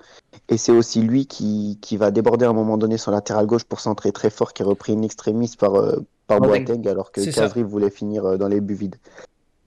[0.48, 3.64] Et c'est aussi lui qui, qui va déborder à un moment donné son latéral gauche
[3.64, 6.64] pour centrer très fort, qui est repris in extremis par, euh, par Boateng.
[6.64, 7.20] Boateng, alors que.
[7.20, 8.96] Casery voulait finir euh, dans les buts vides.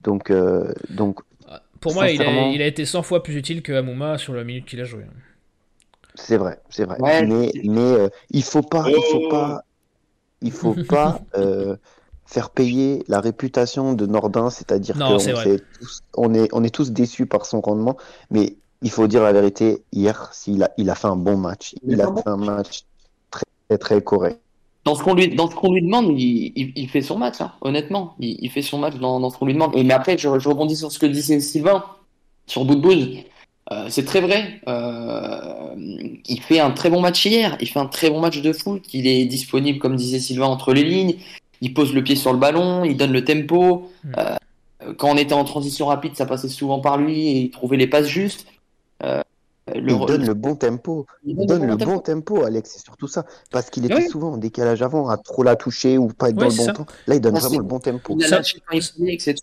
[0.02, 1.20] Donc, euh, donc
[1.80, 4.64] Pour moi, il a, il été 100 fois plus utile que Amouma sur la minute
[4.64, 5.04] qu'il a joué.
[6.14, 7.00] C'est vrai, c'est vrai.
[7.00, 9.28] Ouais, mais mais euh, il faut pas, il faut Oh.
[9.28, 9.62] pas,
[10.42, 11.76] il faut pas euh,
[12.26, 15.44] faire payer la réputation de Nordin, c'est-à-dire Non, qu'on c'est vrai.
[15.44, 17.96] s'est tous- on est, on est tous déçus par son rendement,
[18.30, 19.82] mais il faut dire la vérité.
[19.92, 21.74] Hier, s'il a, il a fait un bon match.
[21.82, 22.82] Il Il a fait un match
[23.30, 24.40] très, très correct.
[24.84, 27.40] Dans ce qu'on lui, dans ce qu'on lui demande, il, il, il fait son match,
[27.40, 28.14] hein, honnêtement.
[28.18, 29.76] Il, il fait son match dans, dans ce qu'on lui demande.
[29.76, 31.84] Et mais après, je, je rebondis sur ce que disait Sylvain,
[32.46, 33.18] sur Boudbouz.
[33.70, 34.60] Euh, c'est très vrai.
[34.66, 35.74] Euh,
[36.26, 37.56] il fait un très bon match hier.
[37.60, 38.82] Il fait un très bon match de foot.
[38.92, 41.14] Il est disponible, comme disait Sylvain, entre les lignes.
[41.60, 42.84] Il pose le pied sur le ballon.
[42.84, 43.90] Il donne le tempo.
[44.02, 44.12] Hmm.
[44.18, 44.36] Euh,
[44.96, 47.86] quand on était en transition rapide, ça passait souvent par lui et il trouvait les
[47.86, 48.46] passes justes.
[49.70, 51.06] Euh, le, il donne le bon tempo.
[51.24, 53.24] il Il donne donne le bon tempo, Alex, c'est surtout ça.
[53.50, 54.08] Parce qu'il était Oui.
[54.08, 56.64] souvent en décalage avant, à trop la toucher ou pas être Oui, dans le bon
[56.64, 56.72] ça.
[56.72, 56.86] temps.
[57.06, 58.16] Là, il donne vraiment le bon tempo.
[58.18, 59.36] Il a Ça- lâché quand il etc.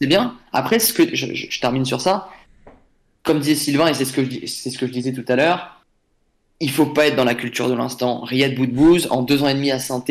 [0.00, 0.36] C'est bien.
[0.52, 2.28] Après, ce que je, je- je termine sur ça.
[3.22, 5.24] Comme disait Sylvain, et c'est ce que je, dis- c'est ce que je disais tout
[5.28, 5.84] à l'heure,
[6.58, 8.22] il faut pas être dans la culture de l'instant.
[8.22, 10.02] Riyad Boudbouz, en deux ans et demi à saint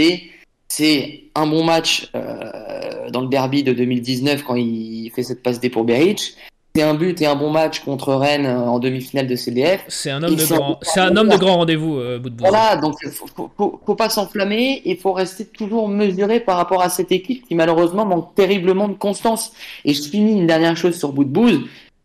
[0.72, 5.60] c'est un bon match euh, dans le derby de 2019 quand il fait cette passe
[5.60, 6.36] D pour Beric.
[6.76, 9.84] C'est un but et un bon match contre Rennes euh, en demi-finale de CDF.
[9.88, 12.48] C'est un homme de grand, bon c'est un homme de grand rendez-vous, euh, Boudbouz.
[12.48, 16.82] Voilà, donc faut, faut, faut, faut pas s'enflammer et faut rester toujours mesuré par rapport
[16.82, 19.52] à cette équipe qui malheureusement manque terriblement de constance.
[19.84, 21.62] Et je finis une dernière chose sur Boudbouz,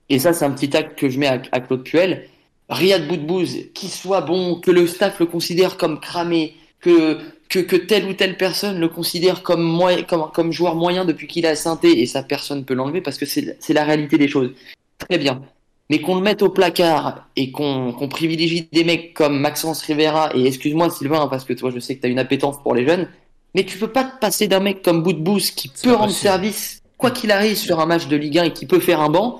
[0.09, 2.27] et ça c'est un petit acte que je mets à, à Claude Puel.
[2.71, 7.19] Riyad Boudbouz, qu'il soit bon, que le staff le considère comme cramé, que,
[7.55, 11.29] que, que telle ou telle personne le considère comme, moyen, comme, comme joueur moyen depuis
[11.29, 14.19] qu'il est à Saint-Et, et ça personne ne peut l'enlever parce que c'est la réalité
[14.19, 14.51] des choses.
[14.99, 15.41] Très bien.
[15.89, 20.47] mais qu'on le mette au placard et qu'on privilégie des mecs comme Maxence Rivera, et
[20.47, 23.09] excuse-moi Sylvain, parce que toi je sais que tu as une appétence pour les jeunes,
[23.55, 26.23] mais tu peux pas te passer d'un mec comme Boudbous qui peut rendre possible.
[26.23, 29.11] service, quoi qu'il arrive sur un match de Ligue 1 et qui peut faire un
[29.11, 29.39] banc,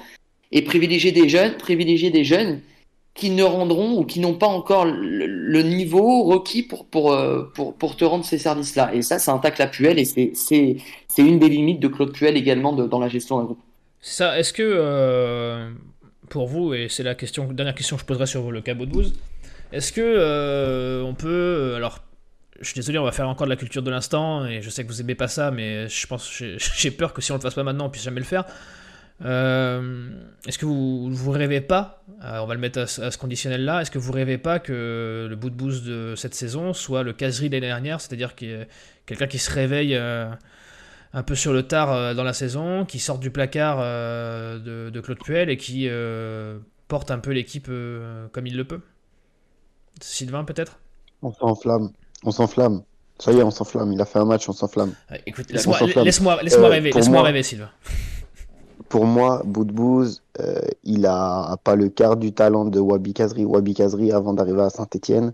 [0.53, 2.61] et privilégier des jeunes, privilégier des jeunes
[3.15, 7.75] qui ne rendront ou qui n'ont pas encore le, niveau requis pour, pour, euh, pour,
[7.75, 8.93] pour te rendre ces services-là.
[8.93, 10.77] Et ça, c'est un tacle à Puel et c'est-
[11.19, 13.61] une des limites de Claude Puel également dans la gestion d'un groupe.
[14.01, 14.39] Ça.
[14.39, 15.71] Est-ce que euh,
[16.29, 18.91] pour vous, et c'est la question, dernière question que je poserai sur le cabot de
[18.91, 19.15] Bouze,
[19.73, 22.01] est-ce que euh, on peut, alors,
[22.61, 24.83] je suis désolé, on va faire encore de la culture de l'instant, et je sais
[24.83, 27.41] que vous aimez pas ça, mais je pense, j'ai j'ai peur que si on le
[27.41, 28.45] fasse pas maintenant, on puisse jamais le faire.
[29.25, 30.09] Euh,
[30.47, 33.19] est-ce que vous vous rêvez pas, euh, on va le mettre à, ce- à ce
[33.19, 37.03] conditionnel-là, est-ce que vous rêvez pas que le bout de boost de cette saison soit
[37.05, 40.29] le caserie de l'année dernière, c'est-à-dire quelqu'un qui se réveille euh,
[41.13, 45.19] un peu sur le tard dans la saison, qui sort du placard de, de Claude
[45.23, 48.81] Puel et qui euh, porte un peu l'équipe euh, comme il le peut?
[50.01, 50.81] Sylvain peut-être?
[51.23, 51.91] On s'enflamme.
[52.25, 52.83] On s'enflamme.
[53.21, 53.93] Ça y est, on s'enflamme.
[53.93, 54.93] Il a fait un match, on s'enflamme.
[55.25, 57.71] Écoute, laisse-moi Euh, rêver, laisse-moi moi- rêver Sylvain.
[58.89, 63.45] Pour moi, Boudbouz, euh, il a pas le quart du talent de Wabi Kazri.
[63.45, 65.33] Wabi Kazri, avant d'arriver à Saint-Etienne,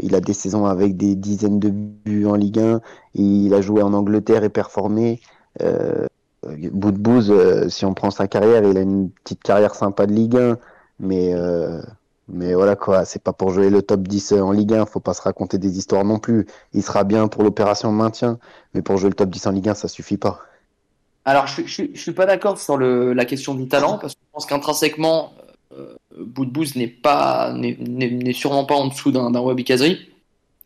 [0.00, 2.80] il a des saisons avec des dizaines de buts en Ligue 1.
[3.14, 5.20] Il a joué en Angleterre et performé.
[5.62, 6.06] Euh,
[6.72, 10.36] Boudbouz, euh, si on prend sa carrière, il a une petite carrière sympa de Ligue
[10.36, 10.58] 1.
[11.00, 11.80] Mais, euh,
[12.28, 14.86] mais voilà quoi, c'est pas pour jouer le top 10 en Ligue 1.
[14.86, 16.46] Faut pas se raconter des histoires non plus.
[16.72, 18.38] Il sera bien pour l'opération maintien.
[18.74, 20.40] Mais pour jouer le top 10 en Ligue 1, ça suffit pas.
[21.28, 24.20] Alors, je, je, je suis pas d'accord sur le, la question du talent, parce que
[24.24, 25.32] je pense qu'intrinsèquement,
[25.76, 29.98] euh, Boudbouz n'est pas, n'est- sûrement pas en dessous d'un Wabi Kazri.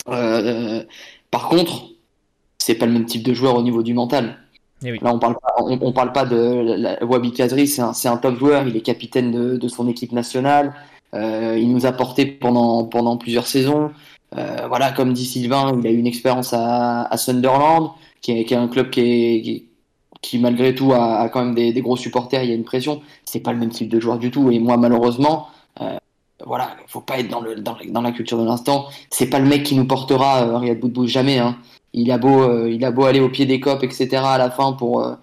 [0.09, 0.85] Euh,
[1.33, 1.87] par contre,
[2.59, 4.38] c'est pas le même type de joueur au niveau du mental.
[4.85, 4.98] Eh oui.
[5.03, 8.16] Là, on parle pas, on, on parle pas de la, la- Wabi Kazri, c'est un,
[8.16, 10.75] top joueur, il est capitaine de, de son équipe nationale,
[11.14, 13.90] euh, il nous a porté pendant, pendant plusieurs saisons.
[14.38, 18.44] Euh, voilà, comme dit Sylvain, il a eu une expérience à, à Sunderland, qui est,
[18.44, 19.64] qui est un club qui, est,
[20.23, 23.03] qui, malgré tout a, quand même des, gros supporters, il y a une pression.
[23.25, 24.51] C'est pas le même type de joueur du tout.
[24.51, 25.49] Et moi, malheureusement,
[25.81, 25.97] euh,
[26.47, 28.87] voilà, faut pas être dans, le, dans, dans la culture de l'instant.
[29.11, 31.39] C'est pas le mec qui nous portera euh, Riyad Boudbouz jamais.
[31.39, 31.57] Hein.
[31.93, 34.09] Il a beau, euh, il a beau aller au pied des copes, etc.
[34.25, 35.15] à la fin pour euh,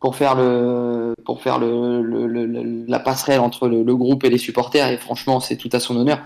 [0.00, 4.30] pour faire le pour faire le, le, le- la passerelle entre le, le groupe et
[4.30, 4.88] les supporters.
[4.90, 6.20] Et franchement, c'est tout à son honneur.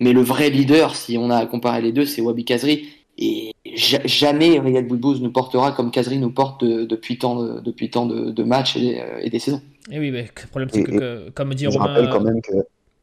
[0.00, 2.88] Mais le vrai leader, si on a à comparer les deux, c'est Wabi Kazri.
[3.18, 7.60] Et ja- jamais Riyad Boudbouz nous portera comme Kazri nous porte de- depuis tant de,
[7.60, 9.62] depuis tant de, de matchs et, euh, et des saisons.
[9.90, 12.52] Et oui, mais le problème c'est que, comme dit Je Romain, rappelle quand même que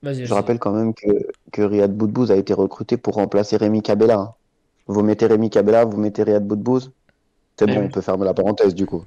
[0.04, 1.08] vas-y, Je rappelle quand même que,
[1.52, 4.18] que Riyad Boudbouz a été recruté pour remplacer Rémi Cabella.
[4.20, 4.34] hein.
[4.88, 6.92] Vous mettez Rémi Cabella, vous mettez Riyad Boudbouz.
[7.58, 7.86] C'est Eh bon, oui.
[7.88, 9.04] on peut fermer la parenthèse du coup.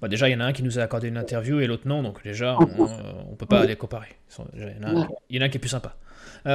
[0.00, 1.86] Bah, déjà, il y en a un qui nous a accordé une interview et l'autre
[1.86, 2.86] non, donc déjà, on, euh,
[3.30, 4.06] on peut pas les comparer.
[4.30, 5.60] Ils sont- déjà, Il y, en a un, il y en a un qui est
[5.60, 5.94] plus sympa.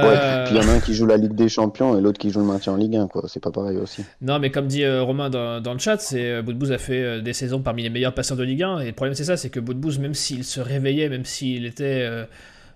[0.04, 2.18] Euh, Puis il y en a un qui joue la Ligue des Champions et l'autre
[2.18, 3.24] qui joue le maintien en Ligue 1, quoi.
[3.28, 4.04] C'est pas pareil aussi.
[4.20, 7.02] Non, mais comme dit euh, Romain dans, dans le chat, c'est euh, Boudbouz a fait
[7.02, 8.80] euh, des saisons parmi les meilleurs passeurs de Ligue 1.
[8.80, 12.02] Et le problème, c'est ça c'est que Boudbouz, même s'il se réveillait, même s'il était
[12.02, 12.24] euh,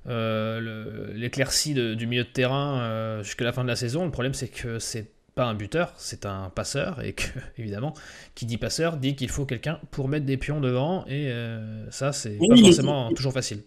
[0.09, 4.35] euh, l'éclaircie du milieu de terrain euh, jusqu'à la fin de la saison, le problème,
[4.35, 7.03] c'est que c'est pas un buteur, c'est un passeur.
[7.05, 7.25] Et que,
[7.59, 7.95] évidemment,
[8.35, 11.05] qui dit passeur dit qu'il faut quelqu'un pour mettre des pions devant.
[11.07, 13.61] Et euh, ça, c'est Oui, pas forcément toujours facile.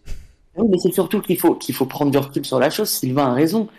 [0.60, 2.90] Oui, mais c'est surtout qu'il faut, qu'il faut prendre du recul sur la chose.
[2.90, 3.70] Sylvain a raison.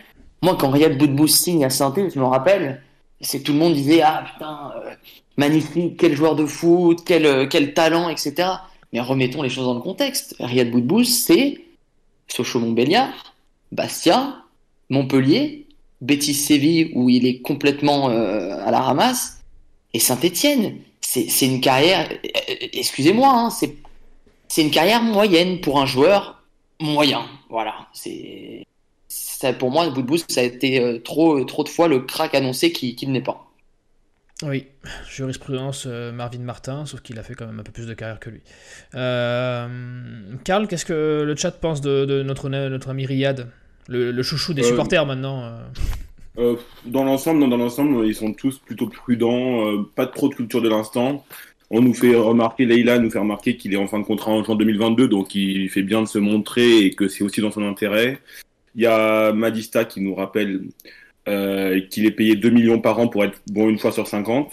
[0.43, 2.83] Moi, quand Riyad Boudbouz signe à saint je me rappelle,
[3.21, 4.95] c'est tout le monde disait Ah putain, euh,
[5.37, 8.49] magnifique, quel joueur de foot, quel, euh, quel talent, etc.
[8.95, 10.37] Mais remettons les choses dans le contexte.
[10.41, 11.61] Riyad Boudbouz, c'est
[12.29, 13.35] Sochaux-Montbéliard,
[13.73, 14.37] Bastia,
[14.89, 15.67] Montpellier,
[16.01, 19.43] Betis Séville, où il est complètement euh, à la ramasse,
[19.93, 20.79] et Saint-Étienne.
[21.03, 22.09] C'est une carrière,
[22.73, 26.40] excusez-moi, hein, c'est une carrière moyenne pour un joueur
[26.81, 27.23] moyen.
[27.49, 28.67] Voilà, c'est
[29.09, 32.73] ça pour moi Boudbouz ça a été euh, trop trop de fois le crack annoncé
[32.73, 33.47] qui qu'il n'est pas.
[34.43, 34.67] Oui,
[35.07, 38.19] jurisprudence euh, Marvin Martin, sauf qu'il a fait quand même un peu plus de carrière
[38.21, 38.41] que lui.
[38.95, 39.69] Euh,
[40.45, 43.49] Karl, qu'est-ce que le chat pense de, de notre, notre ami Riyad
[43.89, 45.63] le, le chouchou des Euh, supporters maintenant euh.
[46.39, 50.35] Euh, dans l'ensemble, non, dans l'ensemble, ils sont tous plutôt prudents, euh, pas trop de
[50.35, 51.25] culture de l'instant.
[51.73, 54.43] On nous fait remarquer, Leïla nous fait remarquer qu'il est en fin de contrat en
[54.43, 57.63] juin 2022, donc il fait bien de se montrer et que c'est aussi dans son
[57.63, 58.19] intérêt.
[58.75, 60.63] Il y a Madista qui nous rappelle
[61.29, 64.53] euh, qu'il est payé 2 millions par an pour être bon une fois sur 50.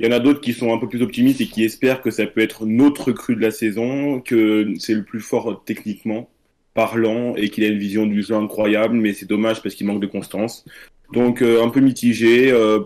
[0.00, 2.10] Il y en a d'autres qui sont un peu plus optimistes et qui espèrent que
[2.10, 6.28] ça peut être notre recrue de la saison, que c'est le plus fort techniquement
[6.74, 10.00] parlant et qu'il a une vision du jeu incroyable, mais c'est dommage parce qu'il manque
[10.00, 10.64] de constance.
[11.12, 12.80] Donc euh, un peu mitigé, euh,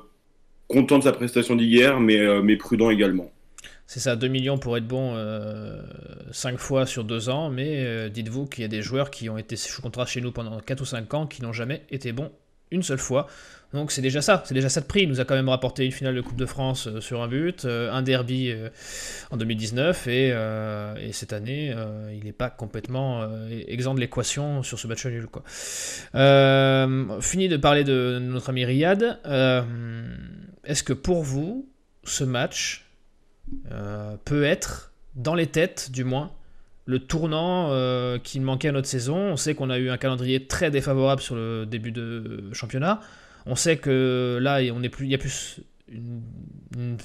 [0.67, 3.33] content de sa prestation d'hier, mais prudent également.
[3.91, 5.17] C'est ça, 2 millions pour être bon
[6.31, 9.57] 5 fois sur 2 ans, mais dites-vous qu'il y a des joueurs qui ont été
[9.57, 12.31] sous contrat chez nous pendant 4 ou 5 ans qui n'ont jamais été bons
[12.71, 13.27] une seule fois.
[13.75, 15.03] Donc c'est déjà ça, c'est déjà ça de prix.
[15.03, 17.29] Il nous a quand même rapporté une finale de Coupe de France euh, sur un
[17.29, 18.71] but, euh, un derby euh,
[19.31, 20.33] en 2019 et,
[21.13, 21.75] cette année
[22.13, 23.27] il n'est pas complètement
[23.67, 25.27] exempt de l'équation sur ce match nul.
[27.21, 29.19] Fini de parler de notre ami Riyad.
[30.65, 31.69] Est-ce que pour vous
[32.05, 32.88] ce match
[34.25, 36.33] peut être dans les têtes du moins
[36.87, 37.71] le tournant
[38.23, 41.35] qui manquait à notre saison On sait qu'on a eu un calendrier très défavorable sur
[41.35, 43.01] le début de championnat.
[43.49, 46.97] On sait que là, il y a plus une,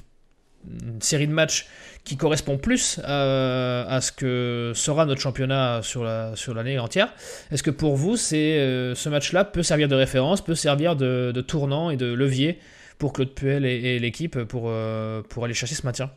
[1.02, 1.68] série de matchs
[2.06, 7.14] qui correspond plus à, ce que sera notre championnat sur l'année entière.
[7.52, 11.90] Est-ce que pour vous, euh, ce match-là peut servir de référence, peut servir de, tournant
[11.90, 12.60] et de levier
[12.98, 16.12] pour Claude Puel et, l'équipe pour, euh, pour aller chercher ce maintien?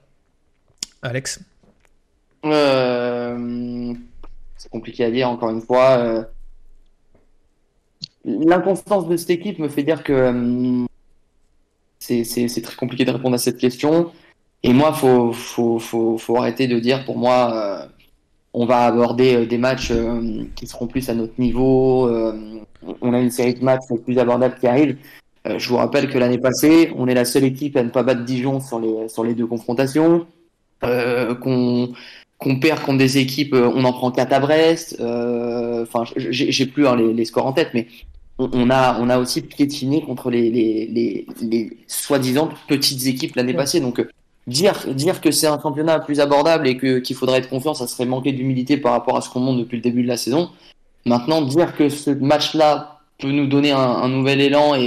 [1.03, 1.41] Alex
[2.45, 3.95] euh,
[4.57, 6.27] C'est compliqué à dire, encore une fois
[8.27, 10.85] L'inconstance de cette équipe me fait dire que euh,
[12.01, 14.11] c'est très compliqué de répondre à cette question.
[14.65, 17.87] Et moi, faut, faut, faut, arrêter de dire pour moi, euh,
[18.53, 19.93] on va aborder euh, des matchs
[20.57, 22.11] qui seront plus à notre niveau.
[23.01, 24.97] on a une série de matchs plus abordables qui arrivent.
[25.45, 28.25] je vous rappelle que l'année passée, on est la seule équipe à ne pas battre
[28.25, 30.27] Dijon sur les, sur les deux confrontations.
[30.81, 31.93] Qu'on
[32.39, 34.97] qu'on perd contre des équipes, on en prend 4 à Brest.
[35.01, 37.87] Enfin, j'ai plus hein, les, les, scores en tête, mais
[38.39, 43.81] on, a, on a aussi piétiné contre les, les, les, soi-disant petites équipes l'année passée.
[43.81, 44.09] Donc, euh,
[44.47, 47.87] dire, dire que c'est un championnat plus abordable et que, qu'il faudrait être confiant, ça
[47.87, 50.51] serait manquer d'humilité par rapport à ce qu'on montre depuis le début de la saison.
[51.07, 54.83] Maintenant, dire que ce match-là peut nous donner un, nouvel élan et,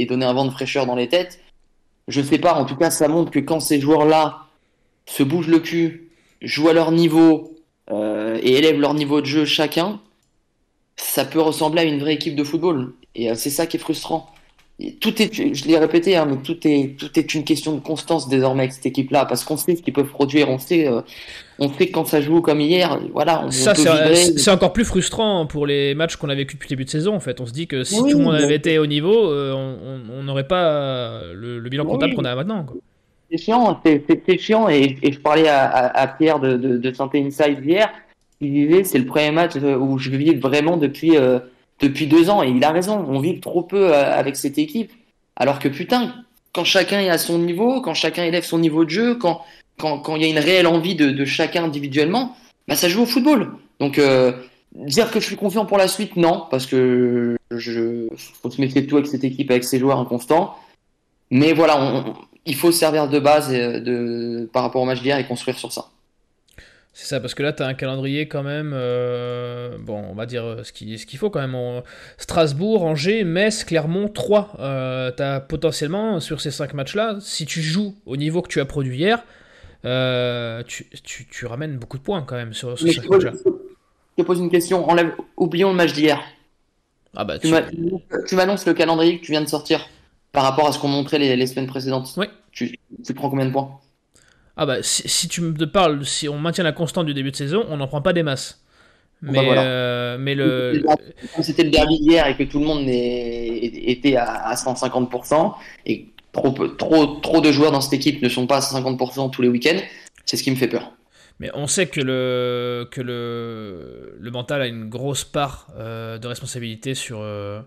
[0.00, 1.40] et, donner un vent de fraîcheur dans les têtes,
[2.08, 2.54] je sais pas.
[2.54, 4.43] En tout cas, ça montre que quand ces joueurs-là
[5.06, 6.10] se bougent le cul,
[6.42, 7.56] jouent à leur niveau
[7.90, 10.00] euh, et élèvent leur niveau de jeu chacun,
[10.96, 12.92] ça peut ressembler à une vraie équipe de football.
[13.14, 14.30] Et euh, c'est ça qui est frustrant.
[15.00, 18.28] tout est, je l'ai répété, hein, mais tout est, tout est une question de constance
[18.28, 21.00] désormais avec cette équipe-là, parce qu'on sait ce qu'ils peuvent produire, on sait, euh,
[21.58, 23.44] on sait quand ça joue comme hier, voilà.
[23.44, 26.84] On, ça, c'est encore plus frustrant pour les matchs qu'on a vécu depuis le début
[26.84, 27.14] de saison.
[27.14, 29.52] En fait, on se dit que si tout le monde avait été au niveau, euh,
[29.52, 32.66] on n'aurait pas le, bilan comptable qu'on a maintenant.
[33.30, 37.90] C'est chiant, c'est chiant, et, je parlais à, Pierre de, de, de Santé Inside hier
[38.84, 41.38] c'est le premier match euh, où je vis vraiment depuis, euh,
[41.80, 42.42] depuis deux ans.
[42.42, 44.92] Et il a raison, on vit trop peu euh, avec cette équipe.
[45.36, 46.14] Alors que putain,
[46.52, 49.42] quand chacun est à son niveau, quand chacun élève son niveau de jeu, quand
[49.76, 52.36] quand, quand il y a une réelle envie de, chacun individuellement,
[52.68, 53.54] bah ça joue au football.
[53.80, 54.00] Donc
[54.72, 58.86] dire que je suis confiant pour la suite, non, parce que faut se méfier de
[58.86, 60.54] tout avec cette équipe, avec ses joueurs inconstants.
[61.32, 62.04] Mais voilà,
[62.46, 65.86] il faut servir de base de, par rapport au match d'hier et construire sur ça.
[66.92, 70.26] C'est ça, parce que là, tu as un calendrier quand même, euh, bon, on va
[70.26, 71.82] dire ce qu'il ce qu'il faut quand même.
[72.18, 74.52] Strasbourg, Angers, Metz, Clermont, 3.
[74.60, 78.60] Euh, tu as potentiellement, sur ces 5 matchs-là, si tu joues au niveau que tu
[78.60, 79.24] as produit hier,
[79.84, 83.32] euh, tu, tu, tu, ramènes beaucoup de points quand même sur, sur ces matchs-là.
[84.16, 86.22] Je te pose une question, enlève, oublions le match d'hier.
[87.16, 87.52] Ah bah, tu,
[88.28, 89.84] tu m'annonces le calendrier que tu viens de sortir
[90.34, 92.12] par rapport à ce qu'on montrait les, les semaines précédentes.
[92.18, 92.26] Oui.
[92.52, 93.80] Tu, tu prends combien de points?
[94.56, 97.64] Ah bah si, tu me parles, si on maintient la constante du début de saison,
[97.68, 98.62] on n'en prend pas des masses.
[99.22, 100.84] Bah mais, euh, mais le.
[101.40, 105.54] C'était le derby hier et que tout le monde était à 150%
[105.86, 109.40] et trop, trop, trop de joueurs dans cette équipe ne sont pas à 150% tous
[109.40, 109.80] les week-ends,
[110.26, 110.92] c'est ce qui me fait peur.
[111.40, 116.28] Mais on sait que le, que le, le mental a une grosse part euh, de
[116.28, 117.60] responsabilité sur, euh,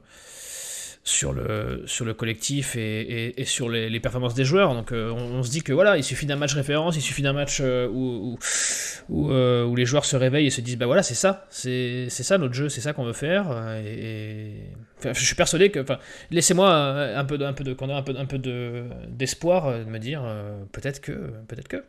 [1.07, 4.73] sur le, sur le collectif et, et, sur les, les, performances des joueurs.
[4.73, 7.31] Donc euh, on, se dit que voilà, il suffit d'un match référence, il suffit d'un
[7.31, 8.37] match euh, où,
[9.07, 12.09] où, euh, où, les joueurs se réveillent et se disent bah voilà, c'est ça, c'est
[12.09, 13.45] ça notre jeu, c'est ça qu'on veut faire.
[13.85, 14.51] Et,
[15.01, 15.85] je suis persuadé que,
[16.29, 18.37] laissez-moi un peu, un peu de, un peu, un peu
[19.07, 20.23] d'espoir, de, me dire
[20.73, 21.13] peut-être que,
[21.47, 21.83] peut-être que.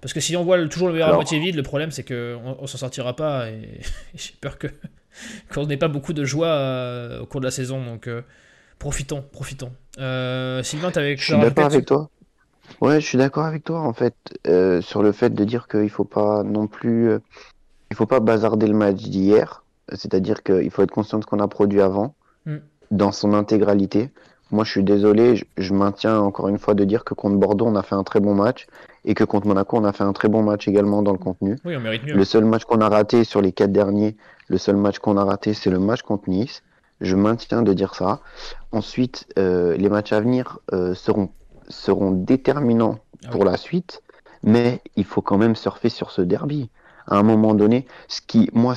[0.00, 2.56] Parce que si on voit toujours le verre à moitié vide, le problème c'est qu'on
[2.58, 3.80] on, s'en sortira pas et,
[4.14, 4.68] j'ai peur que
[5.52, 7.84] qu'on n'ait pas beaucoup de joie au cours de la saison.
[7.84, 8.08] Donc
[8.78, 9.72] Profitons, profitons.
[9.98, 12.10] Euh, Sylvain, avec Je suis d'accord avec toi.
[12.80, 14.14] Ouais, je suis d'accord avec toi en fait
[14.48, 17.18] euh, sur le fait de dire qu'il faut pas non plus, euh,
[17.90, 19.62] il faut pas bazarder le match d'hier.
[19.92, 22.14] C'est-à-dire qu'il faut être conscient de ce qu'on a produit avant,
[22.44, 22.56] mm.
[22.90, 24.10] dans son intégralité.
[24.50, 27.74] Moi, je suis désolé, je, maintiens encore une fois de dire que contre Bordeaux, on
[27.74, 28.66] a fait un très bon match
[29.04, 31.56] et que contre Monaco, on a fait un très bon match également dans le contenu.
[31.64, 32.14] Oui, on mérite mieux.
[32.14, 34.16] Le seul match qu'on a raté sur les quatre derniers,
[34.48, 36.62] le seul match qu'on a raté, c'est le match contre Nice.
[37.00, 38.20] Je maintiens de dire ça.
[38.72, 41.30] Ensuite, euh, les matchs à venir euh, seront,
[41.68, 44.02] seront déterminants ah pour la suite.
[44.42, 46.70] Mais il faut quand même surfer sur ce derby.
[47.06, 48.74] À un moment donné, ce qui, moi,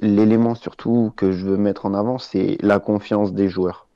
[0.00, 3.86] l'élément surtout que je veux mettre en avant, c'est la confiance des joueurs.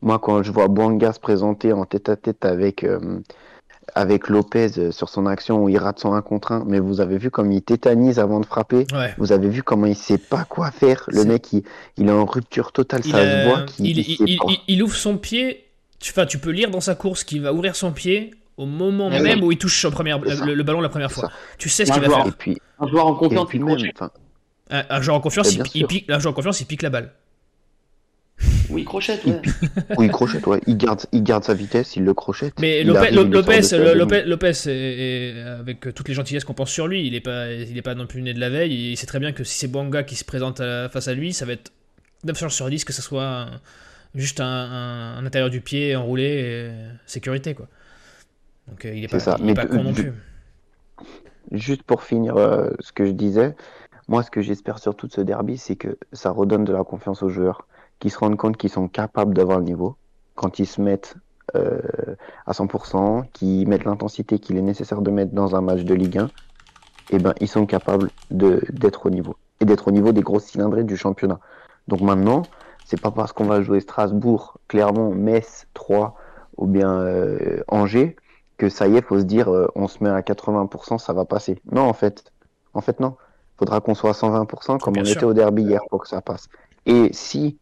[0.00, 3.20] Moi, quand je vois Bouanga se présenter en tête à tête avec, euh,
[3.94, 7.00] avec Lopez euh, sur son action où il rate son 1 contre 1, mais vous
[7.00, 8.86] avez vu comme il tétanise avant de frapper?
[9.18, 11.04] Vous avez vu comment il sait pas quoi faire?
[11.08, 11.62] Le mec, il,
[11.96, 13.66] il, est en rupture totale, ça se voit.
[13.78, 15.68] Il, il, il, ouvre son pied.
[15.98, 19.42] Tu, tu peux lire dans sa course qu'il va ouvrir son pied au moment même
[19.42, 21.30] où il touche première, le, ballon la première fois.
[21.58, 22.26] Tu sais ce qu'il va faire.
[22.26, 23.92] Et puis, un joueur en confiance, il
[24.70, 27.12] un, joueur en confiance, il, pique, un joueur en confiance, il pique la balle.
[28.72, 29.40] Oui, il crochette, ouais.
[29.98, 30.60] oui, il crochette, ouais.
[30.66, 32.54] Il garde, il garde sa vitesse, il le crochette.
[32.60, 34.52] Mais Lopez, Lopez, Lopez,
[35.60, 38.06] avec toutes les gentillesses qu'on pense sur lui, il est pas, il est pas non
[38.06, 38.92] plus né de la veille.
[38.92, 41.44] Il sait très bien que si c'est Banga qui se présente face à lui, ça
[41.44, 41.72] va être
[42.24, 43.46] 9 chances sur 10 que ce soit
[44.14, 46.70] juste un, intérieur du pied enroulé, et
[47.06, 47.66] sécurité, quoi.
[48.68, 49.36] Donc euh, il est pas, ça.
[49.54, 50.12] pas con non plus.
[51.50, 53.56] Juste pour finir euh, ce que je disais,
[54.08, 57.22] moi ce que j'espère surtout de ce derby, c'est que ça redonne de la confiance
[57.22, 57.66] aux joueurs
[58.02, 59.94] qui se rendent compte qu'ils sont capables d'avoir le niveau
[60.34, 61.14] quand ils se mettent
[61.54, 61.78] euh,
[62.46, 66.18] à 100%, qui mettent l'intensité qu'il est nécessaire de mettre dans un match de Ligue
[66.18, 66.30] 1, et
[67.10, 69.36] eh ben, ils sont capables d'être au niveau.
[69.60, 71.38] Et d'être au niveau des grosses cylindrées du championnat.
[71.86, 72.42] Donc maintenant,
[72.84, 76.16] c'est pas parce qu'on va jouer Strasbourg, Clermont, Metz, 3
[76.56, 78.16] ou bien euh, Angers
[78.58, 81.24] que ça y est, faut se dire euh, on se met à 80%, ça va
[81.24, 81.60] passer.
[81.70, 82.24] Non, en fait.
[82.74, 83.14] En fait, non.
[83.58, 86.48] Faudra qu'on soit à 120% comme on était au derby hier pour que ça passe.
[86.84, 87.58] Et si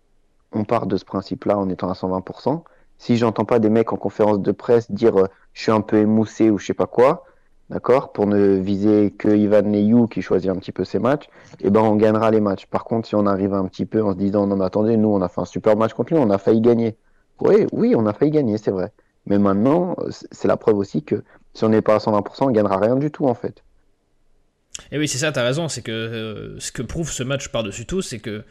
[0.53, 2.62] on part de ce principe-là en étant à 120%.
[2.98, 5.98] Si j'entends pas des mecs en conférence de presse dire euh, je suis un peu
[5.98, 7.24] émoussé ou je sais pas quoi,
[7.70, 11.28] d'accord, pour ne viser que Ivan Neyou qui choisit un petit peu ses matchs,
[11.61, 12.66] eh ben on gagnera les matchs.
[12.66, 15.09] Par contre, si on arrive un petit peu en se disant non mais attendez, nous
[15.09, 16.96] on a fait un super match contre lui, on a failli gagner.
[17.40, 18.92] Oui, oui, on a failli gagner, c'est vrai.
[19.26, 21.22] Mais maintenant, c'est la preuve aussi que
[21.55, 23.62] si on n'est pas à 120%, on gagnera rien du tout en fait.
[24.92, 27.48] Et oui, c'est ça, tu as raison, c'est que euh, ce que prouve ce match
[27.48, 28.44] par-dessus tout, c'est que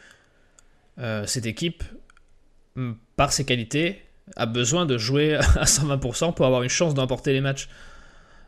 [0.98, 1.82] euh, cette équipe,
[3.16, 4.02] par ses qualités,
[4.36, 7.68] a besoin de jouer à 120% pour avoir une chance d'emporter les matchs.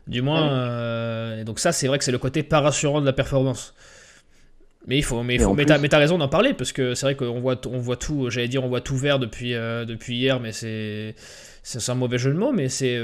[0.05, 3.05] Du moins, euh, et donc ça, c'est vrai que c'est le côté pas rassurant de
[3.05, 3.73] la performance.
[4.85, 7.39] Mais il faut, mais, faut, mais t'as, raison d'en parler parce que c'est vrai qu'on
[7.39, 8.29] voit, on voit tout.
[8.29, 11.15] J'allais dire, on voit tout vert depuis, euh, depuis hier, mais c'est,
[11.63, 12.51] c'est un mauvais jeu de mots.
[12.51, 12.99] Mais c'est,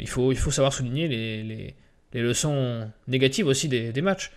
[0.00, 1.74] il faut, il faut savoir souligner les, les,
[2.14, 4.30] les leçons négatives aussi des, des matchs.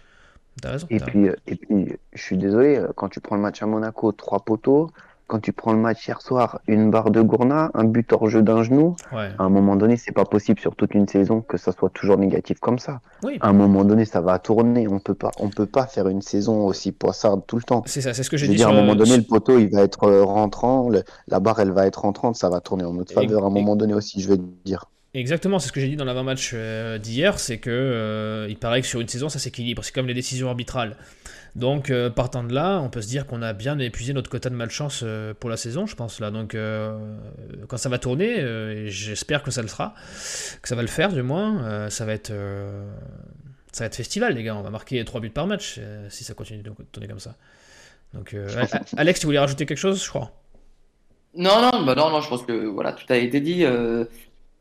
[0.89, 3.65] Et, puis, euh, et puis, je suis désolé, euh, quand tu prends le match à
[3.65, 4.89] Monaco, trois poteaux,
[5.27, 8.43] quand tu prends le match hier soir, une barre de Gourna, un but hors jeu
[8.43, 8.95] d'un genou,
[9.39, 12.17] à un moment donné, c'est pas possible sur toute une saison que ça soit toujours
[12.19, 13.01] négatif comme ça.
[13.41, 14.87] À un moment donné, ça va tourner.
[14.87, 17.81] On peut pas, on peut pas faire une saison aussi poissarde tout le temps.
[17.87, 18.57] C'est ça, c'est ce que j'ai dit.
[18.57, 20.89] Dire, à un moment donné, le poteau, il va être euh, rentrant,
[21.27, 23.43] la barre, elle va être rentrante, ça va tourner en notre faveur.
[23.43, 24.85] À un moment donné aussi, je vais dire.
[25.15, 28.81] Exactement, c'est ce que j'ai dit dans l'avant-match euh, d'hier, c'est que euh, il paraît
[28.81, 30.97] que sur une saison ça s'équilibre, c'est comme les décisions arbitrales.
[31.55, 34.49] Donc euh, partant de là, on peut se dire qu'on a bien épuisé notre quota
[34.49, 35.05] de malchance
[35.39, 36.31] pour la saison, je pense là.
[36.31, 36.57] Donc
[37.69, 39.95] quand ça va tourner, j'espère que ça le sera,
[40.61, 42.33] que ça va le faire du moins, ça va être
[43.71, 46.33] ça va être festival les gars, on va marquer 3 buts par match si ça
[46.33, 47.35] continue de tourner comme ça.
[48.13, 48.35] Donc
[48.97, 50.33] Alex, tu voulais rajouter quelque chose, je crois?
[51.35, 53.65] Non, non, bah non, non, je pense que voilà, tout a été dit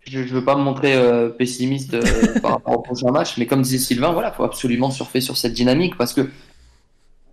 [0.07, 2.03] je ne veux pas me montrer euh, pessimiste euh,
[2.43, 5.53] par rapport au prochain match, mais comme disait Sylvain, voilà, faut absolument surfer sur cette
[5.53, 6.29] dynamique parce que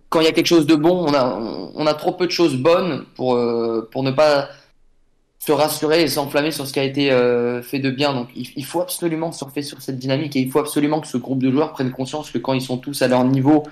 [0.08, 1.38] quand il y a quelque chose de bon, on a,
[1.74, 4.48] on a trop peu de choses bonnes pour, euh, pour ne pas
[5.38, 7.08] se rassurer et s'enflammer sur ce qui a été
[7.64, 8.14] fait de bien.
[8.14, 11.42] Donc il, faut absolument surfer sur cette dynamique et il faut absolument que ce groupe
[11.42, 13.64] de joueurs prenne conscience que quand ils sont tous à leur niveau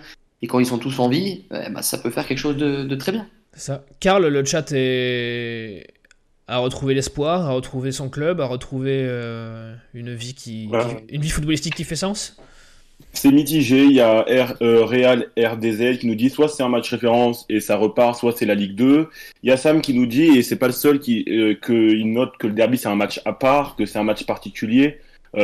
[0.42, 2.82] et quand ils sont tous en vie, eh ben, ça peut faire quelque chose de,
[2.82, 3.28] de très bien.
[3.52, 3.84] Ça.
[4.00, 5.86] Karl, le chat est
[6.50, 10.68] à retrouver l'espoir, à retrouver son club, à retrouver euh, une vie qui,
[11.08, 12.36] une vie footballistique qui fait sens
[13.12, 13.84] C'est mitigé.
[13.84, 17.46] Il y a R, euh, Real RDZ qui nous dit soit c'est un match référence
[17.48, 19.06] et ça repart, soit c'est la Ligue 2.
[19.44, 22.12] Il y a Sam qui nous dit et c'est pas le seul qui euh, il
[22.12, 24.98] note que le derby c'est un match à part, que c'est un match particulier,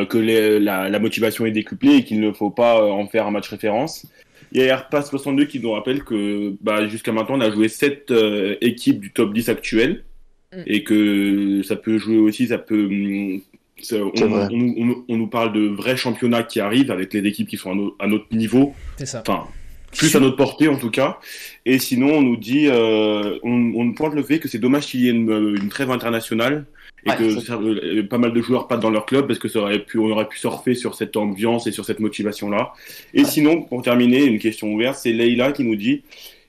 [0.08, 3.48] que la, la, motivation est décuplée et qu'il ne faut pas en faire un match
[3.48, 4.04] référence.
[4.50, 7.68] Il y a RPAS 62 qui nous rappelle que bah, jusqu'à maintenant on a joué
[7.68, 8.12] 7
[8.60, 10.02] équipes du top 10 actuel.
[10.56, 10.62] Mm.
[10.66, 12.88] et que ça peut jouer aussi, ça peut.
[12.90, 13.40] Mm,
[13.92, 18.34] on, nous parle de vrais championnats qui arrivent avec les équipes qui sont à, notre
[18.34, 18.74] niveau.
[18.96, 19.22] C'est ça.
[19.26, 19.46] Enfin,
[19.94, 21.18] plus à notre portée en tout cas.
[21.66, 25.08] Et sinon, on nous dit, euh, on, pointe le fait que c'est dommage qu'il y
[25.08, 26.64] ait une, trêve internationale
[27.04, 29.78] et que euh, pas mal de joueurs pas dans leur club parce que ça aurait
[29.78, 32.72] pu, on aurait pu surfer sur cette ambiance et sur cette motivation là.
[33.12, 36.02] Et sinon, pour terminer, une question ouverte, c'est Leila qui nous dit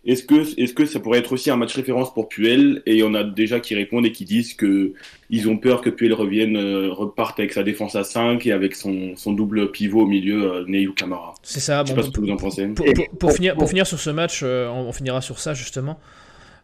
[0.08, 2.82] Est-ce que, est-ce que ça pourrait être aussi un match référence pour Puel?
[2.86, 4.94] Et il y en a déjà qui répondent et qui disent que
[5.30, 8.74] ils ont peur que Puel revienne, euh, reparte avec sa défense à 5 et avec
[8.76, 11.34] son, son double pivot au milieu, euh, Ney ou Camara.
[11.44, 11.84] C'est ça.
[11.84, 12.68] Je sais bon, pas ce que vous en pensez.
[12.68, 15.54] Pour, pour- pour finir, pour finir sur ce match, euh, on, on finira sur ça
[15.54, 16.00] justement,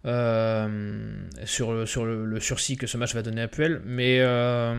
[0.06, 1.00] euh,
[1.46, 3.82] sur, le, sur le, le sursis que ce match va donner à Puel.
[3.86, 4.76] Mais euh,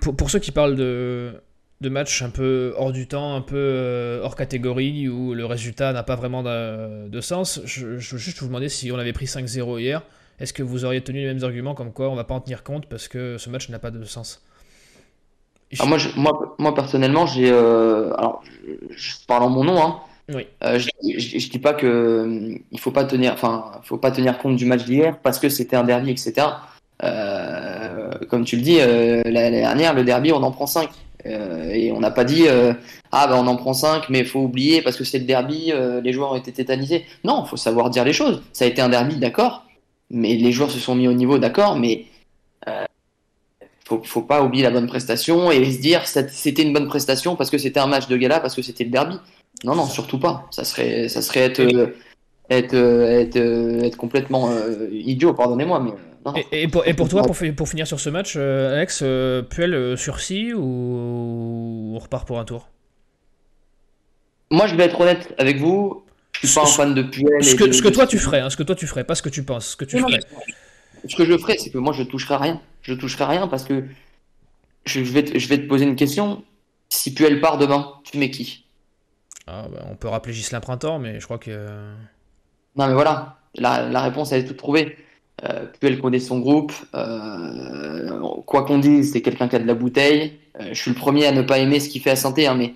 [0.00, 1.32] pour, pour ceux qui parlent de,
[1.82, 5.92] de matchs un peu hors du temps, un peu euh, hors catégorie, où le résultat
[5.92, 9.12] n'a pas vraiment de, de sens, je, je veux juste vous demander si on avait
[9.12, 10.02] pris 5-0 hier,
[10.40, 12.62] est-ce que vous auriez tenu les mêmes arguments comme quoi on va pas en tenir
[12.64, 14.42] compte parce que ce match n'a pas de sens?
[15.78, 17.50] Ah, moi, je- moi, moi, personnellement, j'ai.
[17.50, 18.42] euh, alors,
[18.90, 20.00] je, parle en mon nom, hein.
[20.32, 20.46] Oui.
[20.62, 24.38] Euh, je, je, je dis pas que il faut pas tenir, enfin, faut pas tenir
[24.38, 26.46] compte du match d'hier parce que c'était un derby, etc.
[27.02, 30.88] Euh, comme tu le dis, euh, l'année dernière, le derby, on en prend 5
[31.24, 32.72] et on n'a pas dit euh,
[33.12, 36.00] ah ben on en prend 5 mais faut oublier parce que c'est le derby, euh,
[36.00, 37.04] les joueurs ont été tétanisés.
[37.24, 38.42] Non, faut savoir dire les choses.
[38.52, 39.64] Ça a été un derby, d'accord,
[40.10, 42.06] mais les joueurs se sont mis au niveau, d'accord, mais
[42.68, 42.84] euh,
[43.84, 47.50] faut, faut pas oublier la bonne prestation et se dire c'était une bonne prestation parce
[47.50, 49.16] que c'était un match de gala, parce que c'était le derby.
[49.64, 50.46] Non, non, surtout pas.
[50.50, 51.94] Ça serait, ça serait être, euh,
[52.50, 56.34] être, euh, être, euh, être complètement euh, idiot, pardonnez-moi, mais euh, non.
[56.36, 59.00] Et, et pour, et pour toi, pour, fi- pour finir sur ce match, euh, Alex,
[59.02, 62.68] euh, Puel euh, sursis ou on repart pour un tour?
[64.50, 66.04] Moi, je vais être honnête avec vous.
[66.40, 67.42] Je suis pas un fan de Puel.
[67.44, 69.04] ce que, de- ce que de- toi tu ferais, hein, ce que toi tu ferais,
[69.04, 70.20] pas ce que tu penses, ce que tu Non, non, ferais.
[71.08, 72.60] Ce que je ferais, c'est que moi, je toucherai à rien.
[72.82, 73.84] Je toucherai à rien parce que
[74.84, 76.44] je je vais te, je vais te poser une question.
[76.88, 78.64] Si Puel part demain, tu mets qui?
[79.46, 81.50] Ah, bah, on peut rappeler Gislain Printemps, mais je crois que.
[82.76, 84.96] Non, mais voilà, la, la réponse, elle est toute trouvée.
[85.44, 86.72] Euh, Puel connaît son groupe.
[86.94, 90.38] euh, quoi qu'on dise, c'est quelqu'un qui a de la bouteille.
[90.60, 92.54] Euh, je suis le premier à ne pas aimer ce qu'il fait à Santé, hein,
[92.54, 92.74] mais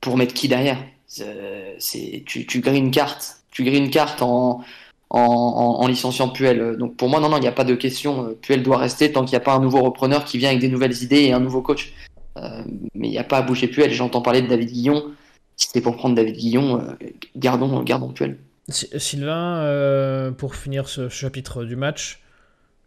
[0.00, 0.78] pour mettre qui derrière?
[1.06, 3.38] C'est, tu, tu grilles une carte.
[3.50, 4.62] Tu grilles une carte en,
[5.10, 6.76] en, en, en licenciant Puel.
[6.76, 8.36] Donc pour moi, non, non, il n'y a pas de question.
[8.42, 10.68] Puel doit rester tant qu'il n'y a pas un nouveau repreneur qui vient avec des
[10.68, 11.94] nouvelles idées et un nouveau coach.
[12.94, 13.90] Mais il n'y a pas à bouger Puel.
[13.90, 15.04] J'entends parler de David Guillon.
[15.56, 16.80] Si c'était pour prendre David Guillon,
[17.34, 18.38] gardons, gardons Puel.
[18.68, 22.22] Sylvain, euh, pour finir ce chapitre du match,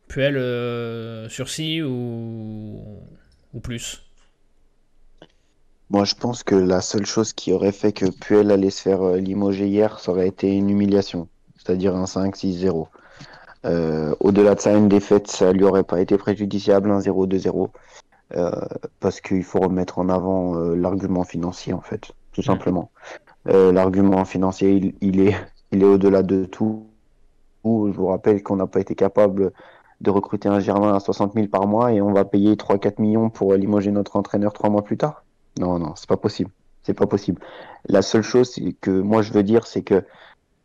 [0.08, 2.80] Puel euh, sursis ou,
[3.54, 4.04] ou plus?
[5.90, 9.02] Moi, je pense que la seule chose qui aurait fait que Puel allait se faire
[9.02, 11.28] euh, limoger hier, ça aurait été une humiliation,
[11.58, 12.88] c'est-à-dire un 5-6-0.
[13.66, 17.70] Euh, au-delà de ça, une défaite, ça lui aurait pas été préjudiciable, un 0 2-0,
[18.36, 18.52] euh,
[19.00, 22.92] parce qu'il faut remettre en avant l'argument financier, en fait, tout simplement.
[23.48, 25.36] Euh, l'argument financier, il, il est,
[25.72, 26.88] il est au-delà de tout.
[27.64, 29.52] Je vous rappelle qu'on n'a pas été capable
[30.02, 33.30] de recruter un Germain à 60 000 par mois et on va payer 3-4 millions
[33.30, 35.24] pour limoger notre entraîneur trois mois plus tard.
[35.60, 36.50] Non, non, c'est pas possible.
[36.84, 37.40] C'est pas possible.
[37.88, 40.04] La seule chose que moi je veux dire, c'est que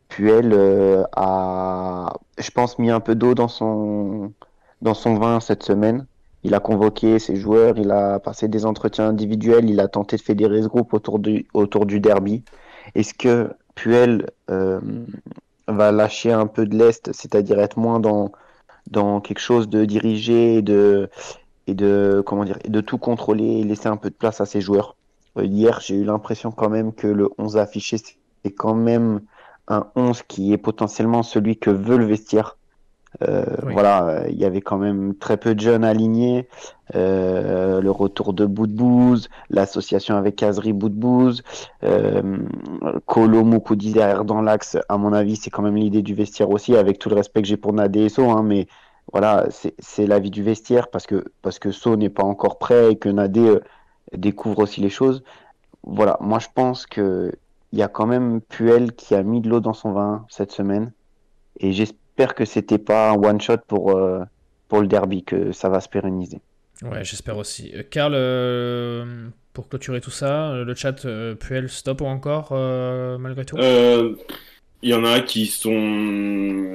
[0.09, 4.33] Puel euh, a, je pense, mis un peu d'eau dans son
[4.81, 6.05] dans son vin cette semaine.
[6.43, 10.21] Il a convoqué ses joueurs, il a passé des entretiens individuels, il a tenté de
[10.21, 12.43] fédérer ce groupe autour du autour du derby.
[12.95, 14.81] Est-ce que Puel euh,
[15.67, 18.31] va lâcher un peu de l'est, c'est-à-dire être moins dans
[18.89, 21.09] dans quelque chose de dirigé et de
[21.67, 24.61] et de comment dire de tout contrôler et laisser un peu de place à ses
[24.61, 24.95] joueurs.
[25.37, 29.21] Euh, hier, j'ai eu l'impression quand même que le 11 affiché c'est quand même
[29.67, 32.56] un 11 qui est potentiellement celui que veut le vestiaire.
[33.23, 33.73] Euh, Oui.
[33.73, 36.47] Voilà, euh, il y avait quand même très peu de jeunes alignés.
[36.95, 41.43] Euh, le retour de Boudbouz, l'association avec Kazri Boudbouz,
[41.83, 42.21] euh,
[43.17, 44.77] Moukoudi derrière dans l'axe.
[44.87, 47.47] À mon avis, c'est quand même l'idée du vestiaire aussi, avec tout le respect que
[47.47, 48.67] j'ai pour Nadé et So, hein, mais
[49.11, 52.91] voilà, c'est c'est l'avis du vestiaire parce que parce que So n'est pas encore prêt
[52.93, 53.57] et que Nadé
[54.15, 55.23] découvre aussi les choses.
[55.83, 57.31] Voilà, moi je pense que
[57.73, 60.51] il y a quand même Puel qui a mis de l'eau dans son vin cette
[60.51, 60.91] semaine
[61.59, 64.19] et j'espère que c'était pas un one shot pour euh,
[64.67, 66.39] pour le derby que ça va se pérenniser.
[66.83, 67.71] Ouais, j'espère aussi.
[67.75, 73.17] Euh, Karl, euh, pour clôturer tout ça, le chat euh, Puel stop ou encore, euh,
[73.17, 73.57] malgré tout?
[73.57, 74.15] Euh,
[74.83, 76.65] Il y en a qui sont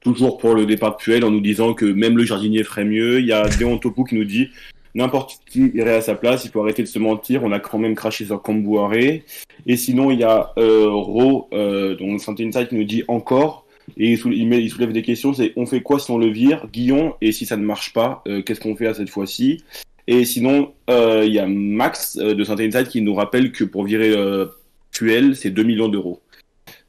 [0.00, 3.20] toujours pour le départ de Puel en nous disant que même le jardinier ferait mieux.
[3.20, 4.50] Il y a Déon Topu qui nous dit
[4.94, 7.78] n'importe qui irait à sa place, il faut arrêter de se mentir, on a quand
[7.78, 9.24] même craché sur Cambouaré.
[9.66, 13.63] Et sinon, il y a euh, Ro, euh, donc Santé Inside qui nous dit encore,
[13.96, 16.18] et il, sou- il met- il soulève des questions, c'est on fait quoi si on
[16.18, 19.10] le vire Guillon, et si ça ne marche pas, euh, qu'est-ce qu'on fait à cette
[19.10, 19.62] fois-ci?
[20.06, 23.64] Et sinon, euh, il y a Max euh, de Santé Inside qui nous rappelle que
[23.64, 24.46] pour virer euh,
[24.92, 26.20] Puel, c'est 2 millions d'euros.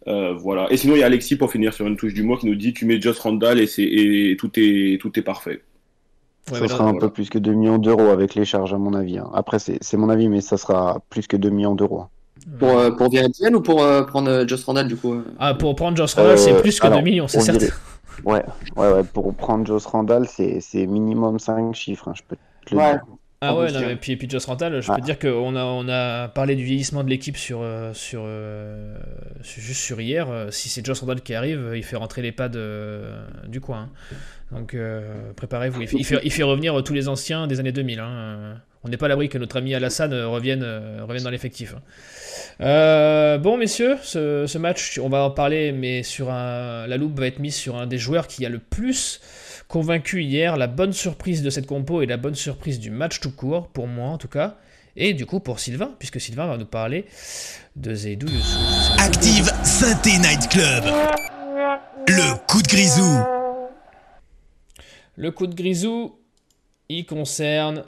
[0.08, 0.68] Euh, voilà.
[0.72, 2.74] Et sinon, il y a Alexis pour finir sur une touche d'humour qui nous dit
[2.74, 5.62] tu mets Joss Randall et, c'est, et tout, est, tout est parfait.
[6.52, 7.00] Ouais, ça sera un voilà.
[7.00, 9.18] peu plus que 2 millions d'euros avec les charges à mon avis.
[9.18, 9.32] hein.
[9.34, 12.04] Après c'est c'est mon avis mais ça sera plus que 2 millions d'euros.
[12.60, 15.98] Pour, euh, pour virer ou pour euh, prendre Josh Randall du coup Ah, pour prendre
[15.98, 17.68] Josh Randall, c'est plus que 2 millions, c'est certain.
[18.24, 18.43] Ouais,
[18.78, 22.36] ouais, ouais, pour prendre Josh Randall, c'est minimum 5 chiffres, hein, je peux
[22.66, 23.02] te le dire.
[23.41, 25.88] Ah ouais, non, et puis, puis Josh Randall, je peux te dire qu'on a, on
[25.89, 28.26] a parlé du vieillissement de l'équipe sur, sur,
[29.41, 30.28] juste sur hier.
[30.52, 32.50] Si c'est Josh Randall qui arrive, il fait rentrer les pads
[33.48, 33.89] du coin.
[34.52, 34.58] Hein.
[34.60, 34.78] Donc
[35.36, 35.82] préparez-vous.
[35.82, 38.00] Il fait, il, fait, revenir tous les anciens des années 2000.
[38.00, 41.73] Hein on n'est pas à l'abri que notre ami Alassane revienne, euh, revienne dans l'effectif.
[41.75, 41.81] Hein.
[42.61, 47.25] Euh, bon, messieurs, ce, match, on va en parler, mais sur un, la loupe va
[47.25, 49.19] être mise sur un des joueurs qui a le plus
[49.67, 53.31] convaincu hier, la bonne surprise de cette compo et la bonne surprise du match tout
[53.31, 54.57] court, pour moi en tout cas.
[54.95, 57.05] Et du coup pour Sylvain, puisque Sylvain va nous parler
[57.75, 58.27] de Zeidou
[58.99, 60.83] Active Synthé Night Club.
[62.07, 63.19] Le coup de grisou.
[65.17, 66.19] Le coup de grisou,
[66.88, 67.83] il concerne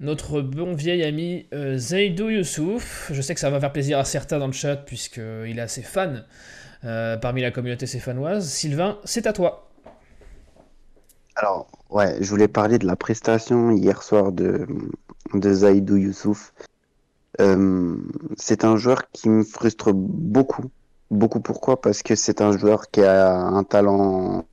[0.00, 3.10] notre bon vieil ami euh, Zaidou Youssouf.
[3.12, 5.82] Je sais que ça va faire plaisir à certains dans le chat, puisqu'il a assez
[5.82, 6.24] fan
[6.84, 8.48] euh, parmi la communauté séfanoise.
[8.48, 9.70] Sylvain, c'est à toi.
[11.36, 14.66] Alors, ouais, je voulais parler de la prestation hier soir de,
[15.34, 16.52] Zaidou Youssouf.
[17.40, 17.96] Euh,
[18.36, 20.70] c'est un joueur qui me frustre beaucoup.
[21.10, 21.80] Beaucoup pourquoi?
[21.80, 24.44] Parce que c'est un joueur qui a un talent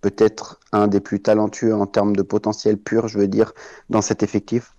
[0.00, 3.52] peut-être un des plus talentueux en termes de potentiel pur, je veux dire,
[3.90, 4.75] dans cet effectif.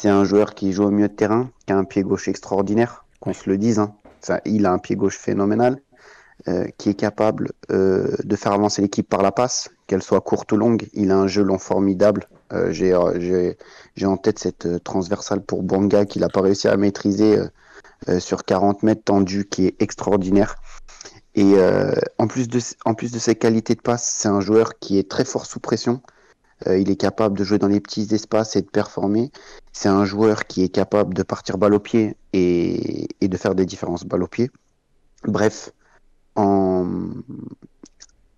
[0.00, 3.04] C'est un joueur qui joue au milieu de terrain, qui a un pied gauche extraordinaire,
[3.20, 3.78] qu'on se le dise.
[3.78, 3.92] Hein.
[4.46, 5.82] il a un pied gauche phénoménal,
[6.48, 10.50] euh, qui est capable euh, de faire avancer l'équipe par la passe, qu'elle soit courte
[10.52, 10.88] ou longue.
[10.94, 12.30] Il a un jeu long formidable.
[12.54, 17.38] Euh, j'ai en tête cette transversale pour Bonga qu'il n'a pas réussi à maîtriser
[18.20, 20.54] sur 40 mètres tendu, qui est extraordinaire.
[21.34, 21.56] Et
[22.16, 25.60] en plus de ses qualités de passe, c'est un joueur qui est très fort sous
[25.60, 26.00] pression.
[26.66, 29.30] Euh, il est capable de jouer dans les petits espaces et de performer.
[29.72, 33.66] C'est un joueur qui est capable de partir balle au pied et, de faire des
[33.66, 34.50] différences balle au pied.
[35.24, 35.72] Bref,
[36.36, 36.86] en,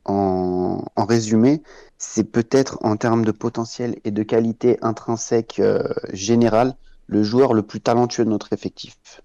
[0.05, 1.63] en, résumé,
[1.99, 7.63] c'est peut-être en termes de potentiel et de qualité intrinsèque euh, générale le joueur le
[7.63, 9.21] plus talentueux de notre effectif.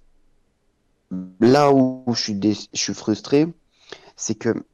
[1.40, 2.40] Là où je suis,
[2.74, 3.48] je suis frustré,
[4.16, 4.66] c'est que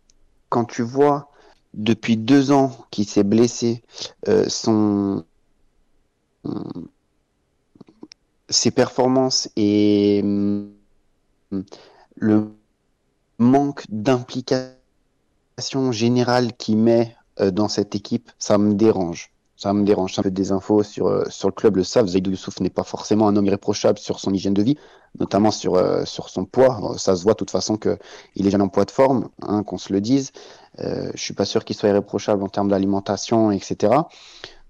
[0.50, 1.30] quand tu vois
[1.74, 3.84] depuis deux ans qu'il s'est blessé,
[4.28, 5.26] euh, son,
[8.50, 10.70] ses performances et mm,
[12.16, 12.52] le
[13.40, 19.32] manque d'implication générale qu'il met euh, dans cette équipe, ça me dérange.
[19.56, 20.20] Ça me dérange.
[20.20, 22.08] Un peu des infos sur, euh, sur le club le savent.
[22.08, 24.78] Zaidou Youssouf n'est pas forcément un homme irréprochable sur son hygiène de vie,
[25.20, 26.96] notamment sur, sur son poids.
[26.98, 29.78] Ça se voit de toute façon qu'il est jeune en poids de forme, hein, qu'on
[29.78, 30.32] se le dise.
[30.80, 33.94] Euh, je suis pas sûr qu'il soit irréprochable en termes d'alimentation, etc.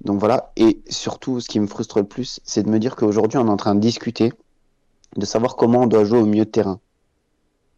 [0.02, 0.52] Donc voilà.
[0.58, 3.52] Et surtout, ce qui me frustre le plus, c'est de me dire qu'aujourd'hui, on est
[3.52, 4.34] en train de discuter
[5.16, 6.80] de savoir comment on doit jouer au milieu de terrain.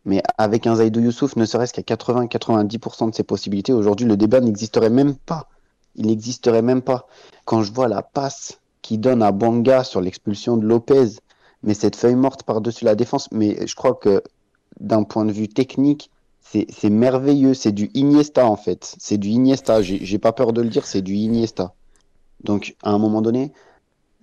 [0.06, 4.40] Mais avec un Zaidou Youssouf, ne serait-ce qu'à 80-90% de ses possibilités, aujourd'hui, le débat
[4.40, 5.50] n'existerait même pas.
[5.96, 7.08] Il n'existerait même pas.
[7.46, 11.18] Quand je vois la passe qui donne à Banga sur l'expulsion de Lopez,
[11.64, 14.22] mais cette feuille morte par-dessus la défense, mais je crois que
[14.80, 16.12] d'un point de vue technique,
[16.70, 17.54] c'est merveilleux.
[17.54, 18.96] C'est du Iniesta, en fait.
[19.00, 19.82] C'est du Iniesta.
[19.82, 21.74] J'ai pas peur de le dire, c'est du Iniesta.
[22.44, 23.52] Donc, à un moment donné,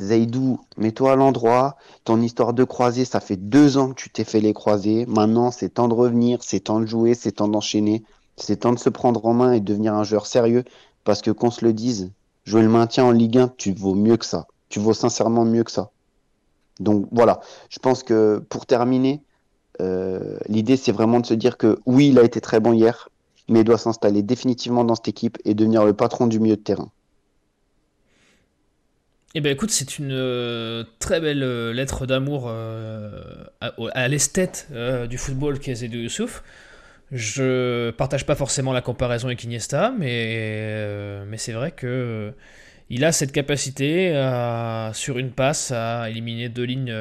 [0.01, 1.77] Zaidou, mets-toi à l'endroit.
[2.05, 5.07] Ton histoire de croisée, ça fait deux ans que tu t'es fait les croisés.
[5.07, 8.03] Maintenant, c'est temps de revenir, c'est temps de jouer, c'est temps d'enchaîner.
[8.37, 10.65] C'est temps de se prendre en main et de devenir un joueur sérieux.
[11.05, 12.11] Parce que qu'on se le dise,
[12.45, 14.47] jouer le maintien en Ligue 1, tu vaux mieux que ça.
[14.69, 15.91] Tu vaux sincèrement mieux que ça.
[16.81, 19.23] Donc voilà, je pense que pour terminer,
[20.49, 23.09] l'idée, c'est vraiment de se dire que oui, il a été très bon hier,
[23.49, 26.63] mais il doit s'installer définitivement dans cette équipe et devenir le patron du milieu de
[26.63, 26.91] terrain.
[29.35, 34.69] Eh bien écoute, c'est une euh, très belle euh, lettre d'amour à, l'esthète
[35.09, 36.43] du football qu'est Zedou Youssouf.
[37.11, 42.33] Je partage pas forcément la comparaison avec Iniesta, mais, mais c'est vrai que
[42.91, 44.13] il a cette capacité
[44.93, 46.95] sur une passe à éliminer deux lignes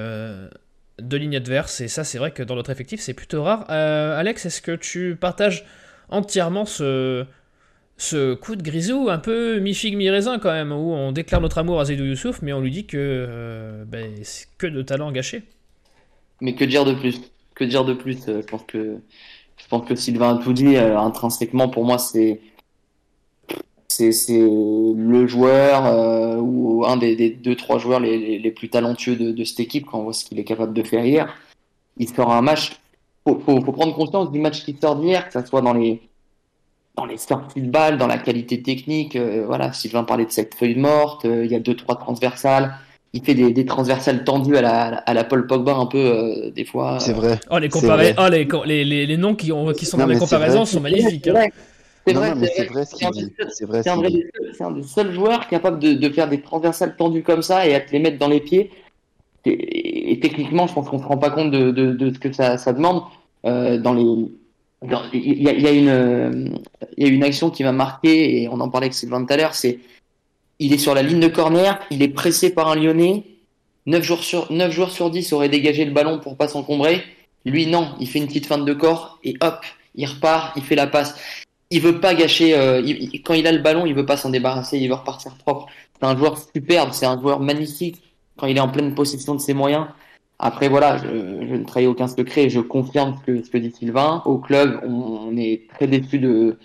[1.01, 3.65] de lignes adverses, et ça c'est vrai que dans notre effectif c'est plutôt rare.
[3.69, 5.65] Euh, Alex, est-ce que tu partages
[6.09, 7.25] entièrement ce,
[7.97, 11.79] ce coup de grisou un peu mi-figue mi-raisin quand même, où on déclare notre amour
[11.79, 15.43] à Zaidou Youssouf, mais on lui dit que euh, ben, c'est que de talent gâché?
[16.41, 17.21] Mais que dire de plus?
[17.55, 18.27] Que dire de plus?
[18.27, 18.97] Euh, Je pense que
[19.57, 20.75] je pense que Sylvain a tout dit.
[20.77, 22.41] intrinsèquement, pour moi, c'est
[24.09, 29.31] c'est le joueur euh, ou un des, deux trois joueurs les, les, plus talentueux de,
[29.31, 31.33] de, cette équipe quand on voit ce qu'il est capable de faire hier.
[31.97, 32.71] Il sort un match.
[33.27, 36.01] Faut, faut, faut prendre conscience du match qui sort d'hier, que ça soit dans les
[36.95, 39.15] dans les sorties de balles, dans la qualité technique.
[39.15, 41.25] Euh, voilà, Sylvain parlait de cette feuille morte.
[41.25, 42.73] Euh, il y a deux trois transversales.
[43.13, 46.51] il fait des, des transversales tendues à la, à la Paul Pogba un peu euh,
[46.51, 46.99] des fois.
[46.99, 47.39] C'est vrai.
[47.49, 50.19] Oh, les, oh, les, les, les, les noms qui, ont, qui sont Non, dans les
[50.19, 51.29] comparaisons sont magnifiques.
[52.07, 53.33] C'est vrai, c'est vrai, c'est ce un qu'il des dit.
[53.39, 53.89] seuls- C'est vrai c'est
[54.63, 57.91] un, des- joueurs capables de, de faire des transversales tendues comme ça et à te
[57.91, 58.71] les mettre dans les pieds.
[59.45, 62.31] Et, et techniquement, je pense qu'on se rend pas compte de, de, de ce que
[62.31, 63.03] ça, ça demande.
[63.45, 64.03] Euh, dans les,
[64.87, 66.45] dans- il y a, il y a une, euh,
[66.97, 69.33] il y a une action qui m'a marqué et on en parlait avec Sylvain tout
[69.33, 69.55] à l'heure.
[69.55, 69.79] C'est,
[70.59, 73.23] il est sur la ligne de corner, il est pressé par un Lyonnais.
[73.87, 77.01] 9 jours sur 9 joueurs sur 10 auraient dégagé le ballon pour pas s'encombrer.
[77.45, 79.61] Lui, non, il fait une petite feinte de corps et hop,
[79.95, 81.15] il repart, il fait la passe.
[81.71, 82.55] Il veut pas gâcher.
[82.55, 82.81] euh,
[83.23, 84.77] quand il a le ballon, il veut pas s'en débarrasser.
[84.77, 85.67] Il veut repartir propre.
[85.99, 86.89] C'est un joueur superbe.
[86.91, 88.01] C'est un joueur magnifique
[88.37, 89.87] quand il est en pleine possession de ses moyens.
[90.37, 92.49] Après, voilà, je, ne trahis aucun secret.
[92.49, 94.21] Je confirme ce que, dit Sylvain.
[94.25, 96.57] Au club, on, est très déçu de,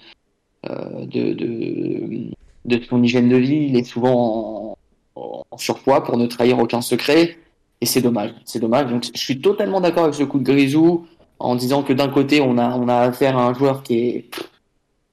[0.68, 2.30] euh, de, de,
[2.64, 3.66] de son hygiène de vie.
[3.68, 4.76] Il est souvent
[5.14, 7.36] en, surpoids pour ne trahir aucun secret.
[7.80, 8.34] Et c'est dommage.
[8.44, 8.90] C'est dommage.
[8.90, 11.06] Donc, je suis totalement d'accord avec ce coup de Grisou
[11.38, 14.30] en disant que d'un côté, on a, on a affaire à un joueur qui est,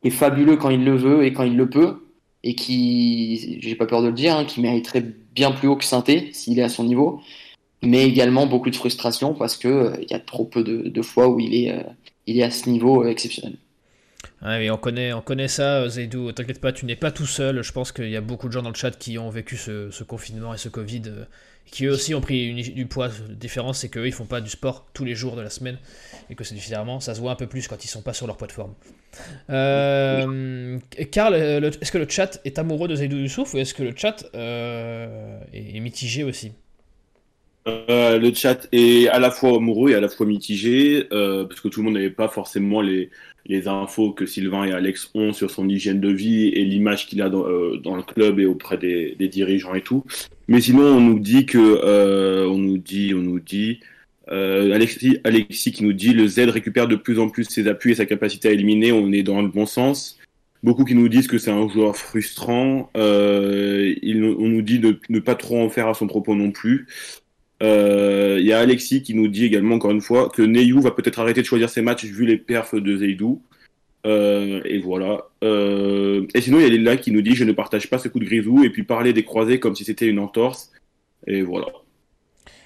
[0.04, 2.00] est fabuleux quand il le veut et quand il le peut.
[2.46, 5.86] Et qui, j'ai pas peur de le dire, hein, qui mériterait bien plus haut que
[5.86, 7.22] Sainté s'il est à son niveau
[7.84, 11.30] mais également beaucoup de frustration parce que euh, il y a trop peu de, fois
[11.30, 11.84] où il est, euh,
[12.28, 13.58] il est à ce niveau euh, exceptionnel.
[14.46, 16.32] On connaît, on connaît ça, euh, Zaidou.
[16.34, 17.64] T'inquiète pas, tu n'es pas tout seul.
[17.64, 20.04] Je pense qu'il y a beaucoup de gens dans le chat qui ont vécu ce,
[20.04, 21.24] confinement et ce Covid, euh,
[21.66, 23.08] qui eux aussi ont pris du poids.
[23.08, 25.78] La différence, c'est qu'eux, ils font pas du sport tous les jours de la semaine
[26.30, 28.28] et que c'est différemment, ça se voit un peu plus quand ils sont pas sur
[28.28, 28.74] leur poids de forme.
[29.50, 30.78] Euh,
[31.12, 33.94] Karl, euh, est-ce que le chat est amoureux de Zaidou Youssouf ou est-ce que le
[33.96, 36.52] chat est mitigé aussi?
[37.68, 41.62] Euh, le chat est à la fois amoureux et à la fois mitigé, euh, parce
[41.62, 43.10] que tout le monde n'avait pas forcément les,
[43.46, 47.22] les infos que Sylvain et Alex ont sur son hygiène de vie et l'image qu'il
[47.22, 50.04] a dans, euh, dans le club et auprès des, des dirigeants et tout.
[50.48, 53.80] Mais sinon, on nous dit que, euh, on nous dit, on nous dit,
[54.30, 57.92] euh, Alexis, Alexis qui nous dit le Z récupère de plus en plus ses appuis
[57.92, 58.92] et sa capacité à éliminer.
[58.92, 60.20] On est dans le bon sens.
[60.64, 62.90] Beaucoup qui nous disent que c'est un joueur frustrant.
[62.96, 66.52] Euh, il, on nous dit de ne pas trop en faire à son propos non
[66.52, 66.88] plus.
[67.62, 70.92] Euh, Il y a Alexis qui nous dit également, encore une fois, que Neyou va
[70.92, 73.42] peut-être arrêter de choisir ses matchs vu les perfs de Zeidou.
[74.06, 75.22] Euh, et voilà.
[75.44, 78.08] Euh, et sinon, il y a Lila qui nous dit Je ne partage pas ce
[78.10, 78.64] coup de grisou.
[78.66, 80.72] Et puis parler des croisés comme si c'était une entorse.
[81.28, 81.68] Et voilà.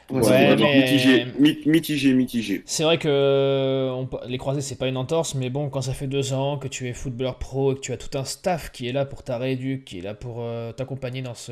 [0.10, 2.62] Ouais, mais- mitigé, mi- mitigé, mitigé.
[2.66, 6.08] C'est vrai que on- les croisés, c'est pas une entorse, mais bon, quand ça fait
[6.08, 8.88] deux ans que tu es footballeur pro et que tu as tout un staff qui
[8.88, 11.52] est là pour ta rééduque, qui est là pour euh, t'accompagner dans ce.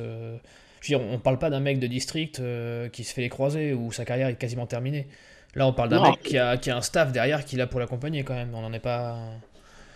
[0.85, 3.29] Je veux dire, on parle pas d'un mec de district euh, qui se fait les
[3.29, 5.07] croisés où sa carrière est quasiment terminée.
[5.55, 7.65] Là, on parle d'un mec qui a, qui a un staff derrière qui est là
[7.65, 8.49] pour l'accompagner quand même.
[8.53, 9.17] On n'en est pas.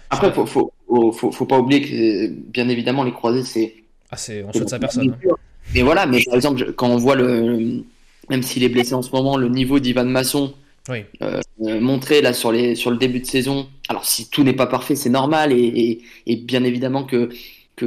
[0.09, 3.75] Après, faut, faut, faut, faut, faut pas oublier que, euh, bien évidemment, les croisés, c'est.
[4.09, 5.15] Ah, c'est, on souhaite sa personne.
[5.29, 5.35] hein.
[5.75, 7.83] Mais voilà, mais par exemple, quand on voit le.
[8.29, 10.53] Même s'il est blessé en ce moment, le niveau d'Ivan Masson
[10.87, 11.03] Oui.
[11.21, 13.67] euh, montré là sur, les, sur le début de saison.
[13.89, 17.29] Alors, si tout n'est pas parfait, c'est normal et, et, et bien évidemment que,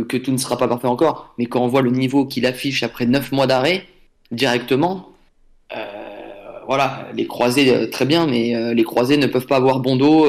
[0.01, 1.35] que, tout ne sera pas parfait encore.
[1.39, 3.85] Mais quand on voit le niveau qu'il affiche après 9 mois d'arrêt,
[4.31, 5.13] directement,
[5.77, 5.85] euh,
[6.67, 9.97] voilà, les croisés, euh, très bien, mais euh, les croisés ne peuvent pas avoir bon
[9.97, 10.27] dos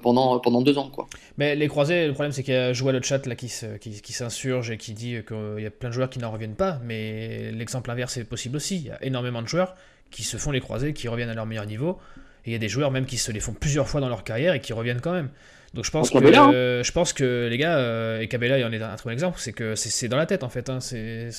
[0.00, 0.88] pendant, pendant deux ans.
[0.88, 1.06] Quoi.
[1.38, 4.00] Mais les croisés, le problème c'est qu'il y a Joël le chat là qui, qui,
[4.00, 6.78] qui s'insurge et qui dit qu'il y a plein de joueurs qui n'en reviennent pas,
[6.84, 8.76] mais l'exemple inverse est possible aussi.
[8.76, 9.74] Il y a énormément de joueurs
[10.10, 11.98] qui se font les croisés, qui reviennent à leur meilleur niveau,
[12.44, 14.22] et il y a des joueurs même qui se les font plusieurs fois dans leur
[14.22, 15.30] carrière et qui reviennent quand même.
[15.74, 16.52] Donc je pense que, Cabella, hein.
[16.54, 19.10] euh, je pense que les gars, euh, et Cabella il en est un très bon
[19.10, 20.70] exemple, c'est que c'est, dans la tête en fait.
[20.70, 20.78] Hein.
[20.80, 21.30] C'est,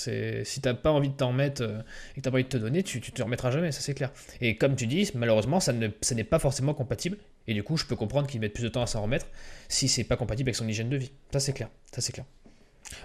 [0.44, 1.80] si t'as pas envie de t'en mettre euh,
[2.12, 3.94] et que t'as pas envie de te donner, tu, tu te remettras jamais, ça c'est
[3.94, 4.12] clair.
[4.42, 7.18] Et comme tu dis, malheureusement, ça, ne, ça n'est pas forcément compatible.
[7.48, 9.28] Et du coup, je peux comprendre qu'il mette plus de temps à s'en remettre
[9.70, 11.12] si c'est pas compatible avec son hygiène de vie.
[11.32, 12.26] Ça c'est clair, ça c'est clair.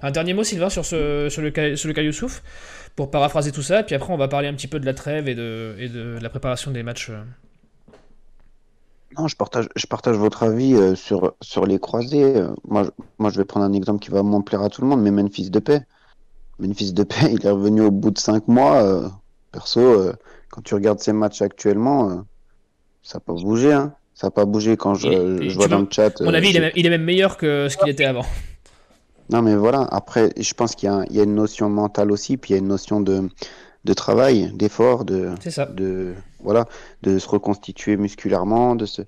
[0.02, 2.42] Un dernier mot, Sylvain, sur, ce, sur le, cas- sur le cas Youssouf,
[2.96, 5.28] pour paraphraser tout ça, puis après on va parler un petit peu de la trêve
[5.28, 7.10] et de, et de la préparation des matchs.
[9.18, 12.36] Non, je partage, je partage votre avis euh, sur, sur les croisés.
[12.36, 14.82] Euh, moi, je, moi, je vais prendre un exemple qui va moins plaire à tout
[14.82, 15.80] le monde, mais Memphis Depay.
[16.58, 18.82] Memphis Depay, il est revenu au bout de cinq mois.
[18.82, 19.08] euh,
[19.52, 20.12] perso,
[20.50, 22.24] quand tu regardes ses matchs actuellement,
[23.02, 23.72] ça n'a pas bougé.
[23.72, 23.94] Hein.
[24.14, 26.20] Ça n'a pas bougé quand je, est- je vois dans le chat.
[26.20, 28.24] Mon avis, il est, même, il est même meilleur que ce qu'il était avant.
[29.30, 32.50] Non, mais voilà, après, je pense qu'il y y a une notion mentale aussi, puis
[32.50, 33.28] il y a une notion de,
[33.84, 35.30] de travail, d'effort, de,
[35.74, 36.66] de, voilà,
[37.02, 39.02] de se reconstituer musculairement, de se...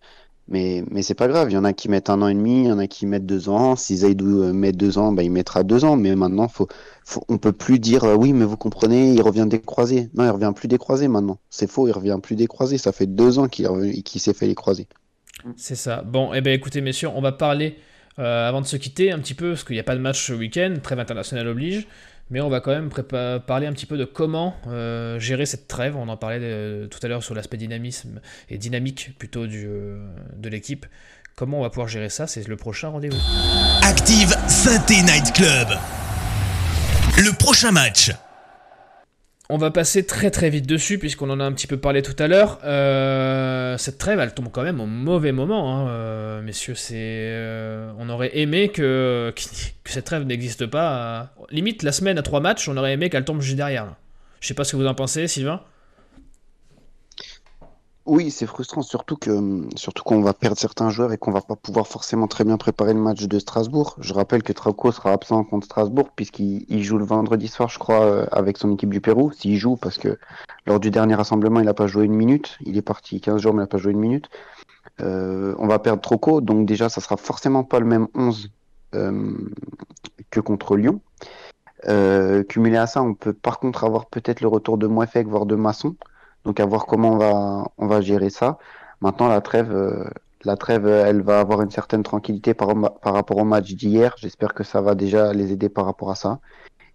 [0.49, 2.65] Mais, mais c'est pas grave, il y en a qui mettent un an et demi,
[2.65, 3.77] il y en a qui mettent deux ans.
[3.77, 5.97] Si Zaidou euh, met deux ans, bah, il mettra deux ans.
[5.97, 6.67] Mais maintenant, faut,
[7.05, 10.11] faut, on peut plus dire euh, oui, mais vous comprenez, il revient des croisés.
[10.15, 11.39] Non, il revient plus des croisés maintenant.
[11.49, 12.77] C'est faux, il revient plus des croisés.
[12.77, 13.69] Ça fait deux ans qu'il
[14.03, 14.89] qu'il s'est fait les croisés.
[15.57, 16.03] C'est ça.
[16.03, 17.77] Bon, eh ben écoutez, messieurs, on va parler,
[18.19, 20.27] euh, avant de se quitter, un petit peu, parce qu'il n'y a pas de match
[20.27, 21.87] ce week-end, trêve internationale oblige.
[22.33, 22.89] Mais on va quand même
[23.47, 25.97] parler un petit peu de comment euh, gérer cette trêve.
[25.97, 30.49] On en parlait euh, tout à l'heure sur l'aspect dynamisme et dynamique plutôt du, de
[30.49, 30.87] l'équipe.
[31.37, 32.27] Comment on va pouvoir gérer ça?
[32.27, 33.21] C'est le prochain rendez-vous.
[33.83, 35.69] Active Synthé Night Club.
[37.19, 38.11] Le prochain match.
[39.49, 42.15] On va passer très très vite dessus puisqu'on en a un petit peu parlé tout
[42.19, 42.59] à l'heure.
[42.65, 46.75] Euh, cette trêve, elle tombe quand même au mauvais moment, hein, euh, messieurs.
[46.93, 49.35] Euh, on aurait aimé que,
[49.85, 51.35] cette trêve n'existe pas.
[51.51, 53.95] limite, la semaine à trois matchs, on aurait aimé qu'elle tombe juste derrière.
[54.41, 55.61] Je sais pas ce que vous en pensez, Sylvain.
[58.05, 61.55] Oui, c'est frustrant, surtout que surtout qu'on va perdre certains joueurs et qu'on va pas
[61.55, 63.95] pouvoir forcément très bien préparer le match de Strasbourg.
[64.01, 68.05] Je rappelle que Trauco sera absent contre Strasbourg puisqu'il joue le vendredi soir, je crois,
[68.05, 69.31] euh, avec son équipe du Pérou.
[69.31, 70.19] S'il joue, parce que
[70.67, 72.59] lors du dernier rassemblement, il n'a pas joué une minute.
[72.63, 74.29] Il est parti 15 jours, mais il n'a pas joué une minute.
[75.01, 78.51] Euh, on va perdre Trauco, donc déjà, ça sera forcément pas le même 11
[78.97, 79.33] euh,
[80.31, 81.01] que contre Lyon.
[82.49, 85.55] cumulé à ça, on peut par contre avoir peut-être le retour de Mouefek, voire de
[85.55, 85.95] Masson.
[86.45, 88.59] Donc à voir comment on va, on va gérer ça.
[89.03, 90.05] Maintenant, la trêve, euh,
[90.45, 92.69] la trêve, elle va avoir une certaine tranquillité par,
[93.01, 94.15] par rapport au match d'hier.
[94.19, 96.39] J'espère que ça va déjà les aider par rapport à ça.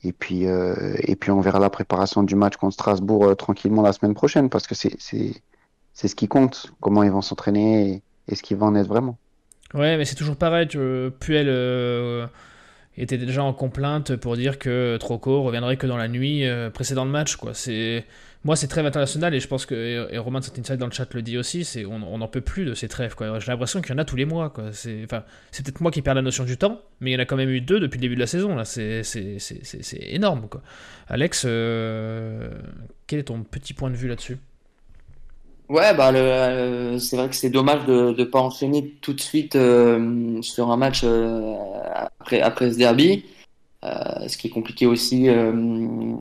[0.04, 3.82] Et puis, euh, et puis on verra la préparation du match contre Strasbourg euh, tranquillement
[3.82, 8.44] la semaine prochaine parce que c'est, ce qui compte, comment ils vont s'entraîner et, ce
[8.44, 9.18] qui va en être vraiment.
[9.74, 10.68] Ouais, mais c'est toujours pareil.
[10.68, 10.80] Tu,
[11.20, 12.30] Puel
[12.96, 17.12] était déjà en complainte pour dire que Troco reviendrait que dans la nuit précédent le
[17.12, 17.36] match.
[17.36, 17.54] Quoi.
[17.54, 18.06] C'est
[18.48, 21.22] moi, c'est trêve international et je pense que et Roman Inside dans le chat le
[21.22, 23.14] dit aussi, c'est on n'en peut plus de ces trêves.
[23.20, 24.54] J'ai l'impression qu'il y en a tous les mois.
[24.72, 27.36] C'est peut-être moi qui perds la notion du temps, mais il y en a quand
[27.36, 28.56] même eu deux depuis le début de la saison.
[28.64, 29.04] C'est
[30.00, 30.48] énorme.
[30.48, 30.62] Quoi.
[31.10, 32.50] Alex, euh,
[33.06, 34.38] quel est ton petit point de vue là-dessus?
[35.68, 39.58] Ouais, bah euh, c'est vrai que c'est dommage de ne pas enchaîner tout de suite
[39.58, 41.04] euh, sur un match
[42.22, 43.26] après, après ce derby.
[43.84, 45.28] ce qui est compliqué aussi,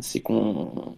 [0.01, 0.97] c'est qu'on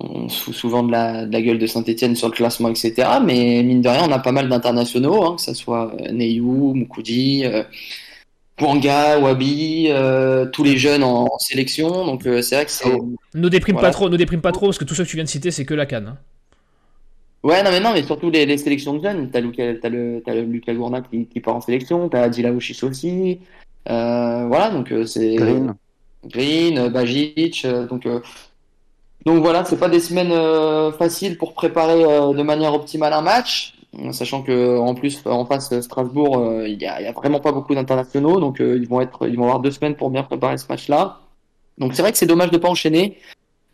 [0.00, 2.94] on se fout souvent de la, gueule de Saint-Etienne sur le classement, etc.
[3.24, 6.74] Mais mine de rien, on a pas mal d'internationaux, hein, que ce soit euh, Neyou,
[6.74, 7.64] Moukoudi, euh,
[8.60, 12.06] Wabi, euh, tous les jeunes en, sélection.
[12.06, 12.92] Donc euh, c'est vrai que c'est.
[13.34, 15.24] Nous déprime pas trop, nous déprime pas trop, parce que tous ceux que tu viens
[15.24, 16.08] de citer, c'est que la canne.
[16.08, 16.18] Hein.
[17.44, 19.30] Ouais, non, mais non, mais surtout les, sélections de jeunes.
[19.30, 23.40] T'as, le, as le Lucas Gourna qui, part en sélection, t'as Adila aussi.
[23.86, 25.36] voilà, donc c'est.
[25.36, 25.74] Green.
[26.26, 28.04] Green, Bajic, donc
[29.26, 33.20] donc voilà, c'est pas des semaines euh, faciles pour préparer euh, de manière optimale un
[33.20, 33.74] match,
[34.12, 38.40] sachant que en plus en face Strasbourg, euh, il y, a, vraiment pas beaucoup d'internationaux,
[38.40, 41.20] donc ils vont être, ils vont avoir deux semaines pour bien préparer ce match-là.
[41.78, 43.18] Donc c'est vrai que c'est dommage de pas enchaîner.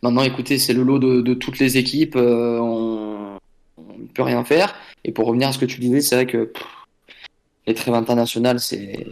[0.01, 3.37] Maintenant, écoutez, c'est le lot de, toutes les équipes, on
[3.77, 4.75] ne peut rien faire.
[5.03, 6.51] Et pour revenir à ce que tu disais, c'est vrai que
[7.67, 9.07] les trêves internationales, c'est.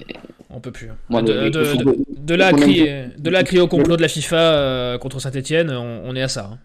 [0.49, 0.89] On peut plus.
[0.89, 1.23] Hein.
[1.23, 6.15] de, de, là à crier, de au complot de la FIFA euh, contre Saint-Etienne, on,
[6.15, 6.51] est à ça.
[6.53, 6.59] Hein.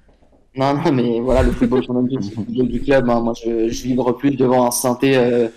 [0.55, 1.83] Non, non, mais voilà, le football,
[2.49, 3.09] du club.
[3.09, 3.21] Hein.
[3.21, 5.49] Moi, je, je vivre plus devant un Saint-Etienne euh,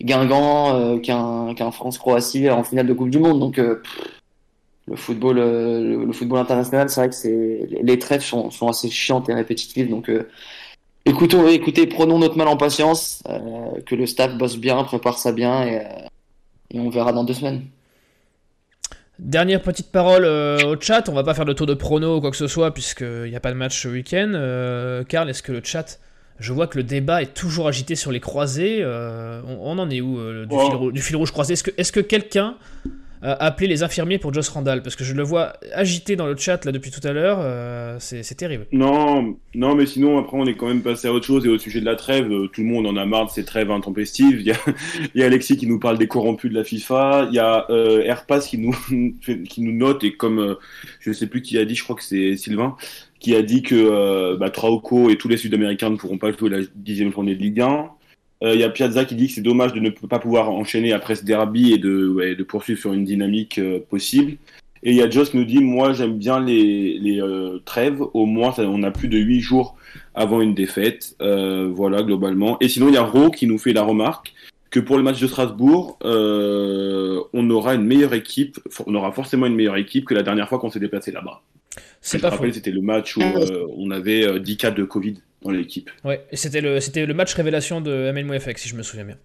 [0.00, 3.40] Guingamp euh, qu'un France-Croatie en finale de Coupe du Monde.
[3.40, 9.28] Donc, le football, le, football international, c'est vrai que les trêves sont, sont, assez chiantes
[9.28, 9.90] et répétitives.
[9.90, 10.08] Donc,
[11.06, 15.32] Écoutons, écoutez, prenons notre mal en patience, euh, que le staff bosse bien, prépare ça
[15.32, 15.82] bien et, euh,
[16.72, 17.62] et, on verra dans deux semaines.
[19.18, 22.20] Dernière petite parole euh, au chat, on va pas faire de tour de prono ou
[22.20, 24.32] quoi que ce soit puisqu'il n'y a pas de match ce week-end.
[25.08, 25.98] Karl, est-ce que le chat,
[26.38, 30.18] je vois que le débat est toujours agité sur les croisés, on, en est où
[30.46, 31.54] du, fil, du, fil, rouge croisé?
[31.54, 32.56] Est-ce que, est -ce que quelqu'un
[33.22, 36.36] euh, appeler les infirmiers pour Joss Randall parce que je le vois agité dans le
[36.36, 37.38] chat là depuis tout à l'heure.
[37.40, 38.66] Euh, c'est terrible.
[38.72, 41.58] Non, non, mais sinon après on est quand même passé à autre chose et au
[41.58, 44.40] sujet de la trêve, euh, tout le monde en a marre de ces trêves intempestives.
[44.40, 47.28] Il y a, Alexis qui nous parle des corrompus de la FIFA.
[47.30, 48.74] Il y a euh, Airpass qui nous
[49.20, 50.56] qui nous note et comme
[51.00, 52.76] je sais plus qui a dit, je crois que c'est Sylvain
[53.18, 56.60] qui a dit que bah, Trauco et tous les Sud-Américains ne pourront pas jouer la
[56.74, 57.90] dixième journée de Ligue 1.
[58.42, 60.92] Il euh, y a Piazza qui dit que c'est dommage de ne pas pouvoir enchaîner
[60.92, 64.38] après ce derby et de, ouais, de poursuivre sur une dynamique euh, possible.
[64.82, 68.00] Et il y a Joss qui nous dit, moi j'aime bien les, les euh, trêves,
[68.14, 69.76] au moins ça, on a plus de 8 jours
[70.14, 72.56] avant une défaite, voilà globalement.
[72.60, 74.32] Et sinon il y a Ro qui nous fait la remarque
[74.70, 79.54] que pour le match de Strasbourg, on aura une meilleure équipe, on aura forcément une
[79.54, 81.42] meilleure équipe que la dernière fois qu'on s'est déplacé là-bas.
[82.00, 83.40] C'est pas rappelle, c'était le match où ah,
[83.76, 85.90] on avait 10 cas de Covid dans l'équipe.
[86.04, 89.16] Ouais, et c'était le, c'était le match révélation de MLMOFX, si je me souviens bien.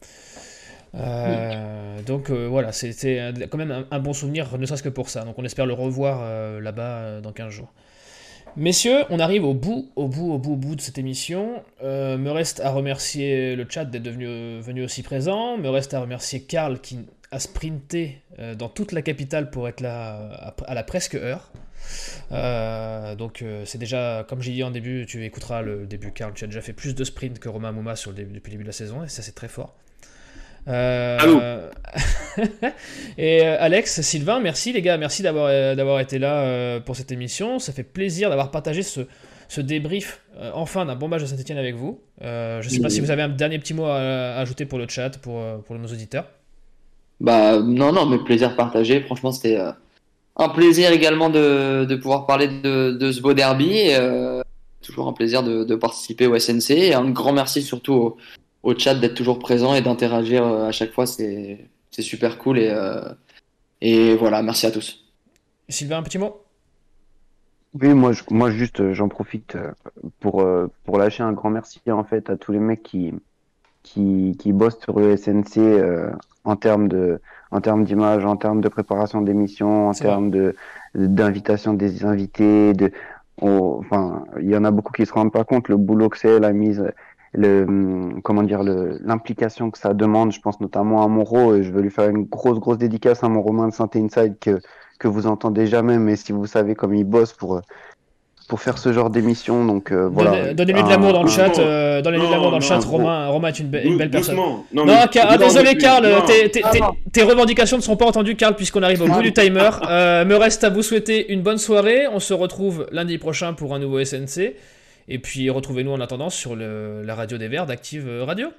[0.97, 5.23] Euh, donc euh, voilà, c'était quand même un, bon souvenir, ne serait-ce que pour ça.
[5.23, 7.73] Donc on espère le revoir euh, là-bas dans 15 jours.
[8.55, 11.61] Messieurs, on arrive au bout, au bout, au bout, au bout de cette émission.
[11.83, 15.57] me reste à remercier le chat d'être devenu, venu aussi présent.
[15.57, 16.99] Me reste à remercier Karl qui
[17.31, 18.21] a sprinté
[18.57, 21.51] dans toute la capitale pour être là à, à la presque heure.
[22.31, 26.33] Euh, donc euh, c'est déjà, comme j'ai dit en début, tu écouteras le début, Karl.
[26.33, 28.53] Tu as déjà fait plus de sprints que Romain Mouma sur le début, depuis le
[28.53, 29.75] début de la saison, et ça c'est très fort.
[30.67, 31.69] Euh,
[33.19, 37.59] et Alex, Sylvain, merci les gars, merci d'avoir d'avoir été là pour cette émission.
[37.59, 39.01] Ça fait plaisir d'avoir partagé ce,
[39.47, 40.21] ce débrief
[40.53, 42.01] enfin d'un bon match de Saint-Etienne avec vous.
[42.21, 44.87] je ne sais pas si vous avez un dernier petit mot à, ajouter pour le
[44.87, 46.25] chat, pour, pour nos auditeurs.
[47.21, 48.99] Bah non, non, mais plaisir partagé.
[49.01, 49.57] Franchement, c'était
[50.37, 53.89] un plaisir également de, de pouvoir parler de, de ce beau derby.
[53.89, 54.41] Euh,
[54.81, 56.71] toujours un plaisir de, de, participer au SNC.
[56.71, 58.17] Et un grand merci surtout au,
[58.63, 61.07] au chat d'être toujours présent et d'interagir euh, à chaque fois.
[61.07, 61.67] C'est
[61.99, 62.59] super cool.
[62.59, 63.01] Et, euh,
[63.81, 65.05] et voilà, merci à tous.
[65.69, 66.41] Sylvain, un petit mot?
[67.81, 69.57] Oui, moi, je, moi juste, j'en profite
[70.19, 70.47] pour,
[70.85, 73.11] pour lâcher un grand merci en fait à tous les mecs qui,
[73.83, 75.59] qui, qui bossent sur le SNC
[76.45, 77.19] en termes de,
[77.55, 80.55] en termes d'image, en termes de préparation d'émissions, en termes de
[80.93, 82.91] d'invitation des invités, de
[83.41, 86.39] enfin, il y en a beaucoup qui se rendent pas compte le boulot que c'est,
[86.39, 86.83] la mise,
[87.33, 87.65] le
[88.23, 90.31] comment dire, l'implication que ça demande.
[90.31, 93.29] Je pense notamment à Moreau et je veux lui faire une grosse grosse dédicace à
[93.29, 94.59] mon Romain de Santé Inside que
[94.99, 97.61] que vous entendez jamais, mais si vous savez comme il bosse pour
[98.47, 99.65] pour faire ce genre d'émission.
[99.65, 100.53] Donc euh, voilà.
[100.53, 101.57] Donnez-lui de l'amour dans le chat.
[101.57, 102.79] Euh, donnez-lui de l'amour dans le chat.
[102.79, 104.35] Romain, Romain est une, belle personne.
[104.73, 106.07] Non, ah, désolé, Karl.
[107.11, 109.69] Tes, revendications ne seront pas entendues, Karl, puisqu'on arrive au bout du timer.
[109.89, 112.07] Euh, me reste à vous souhaiter une bonne soirée.
[112.07, 114.55] On se retrouve lundi prochain pour un nouveau SNC.
[115.07, 118.49] Et puis retrouvez-nous en attendant sur le, la radio des Verts d'Active Radio.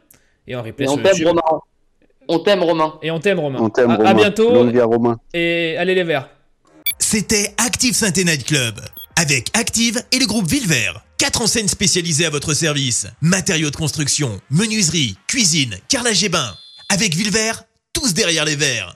[0.47, 1.43] Et en replay on t'aime, Romain.
[2.29, 2.95] On t'aime, Romain.
[3.03, 3.59] Et on t'aime, Romain.
[3.61, 4.05] On t'aime, Romain.
[4.05, 4.51] À, bientôt.
[4.51, 5.17] Romain.
[5.35, 6.29] Et allez les Verts.
[6.99, 8.75] C'était Active saint Night Club.
[9.19, 11.03] Avec Active et le groupe Villevert.
[11.17, 13.07] Quatre enseignes spécialisées à votre service.
[13.23, 16.55] Matériaux de construction, menuiserie, cuisine, carrelage et bain.
[16.91, 17.65] Avec Villevert,
[17.95, 18.95] tous derrière les verres.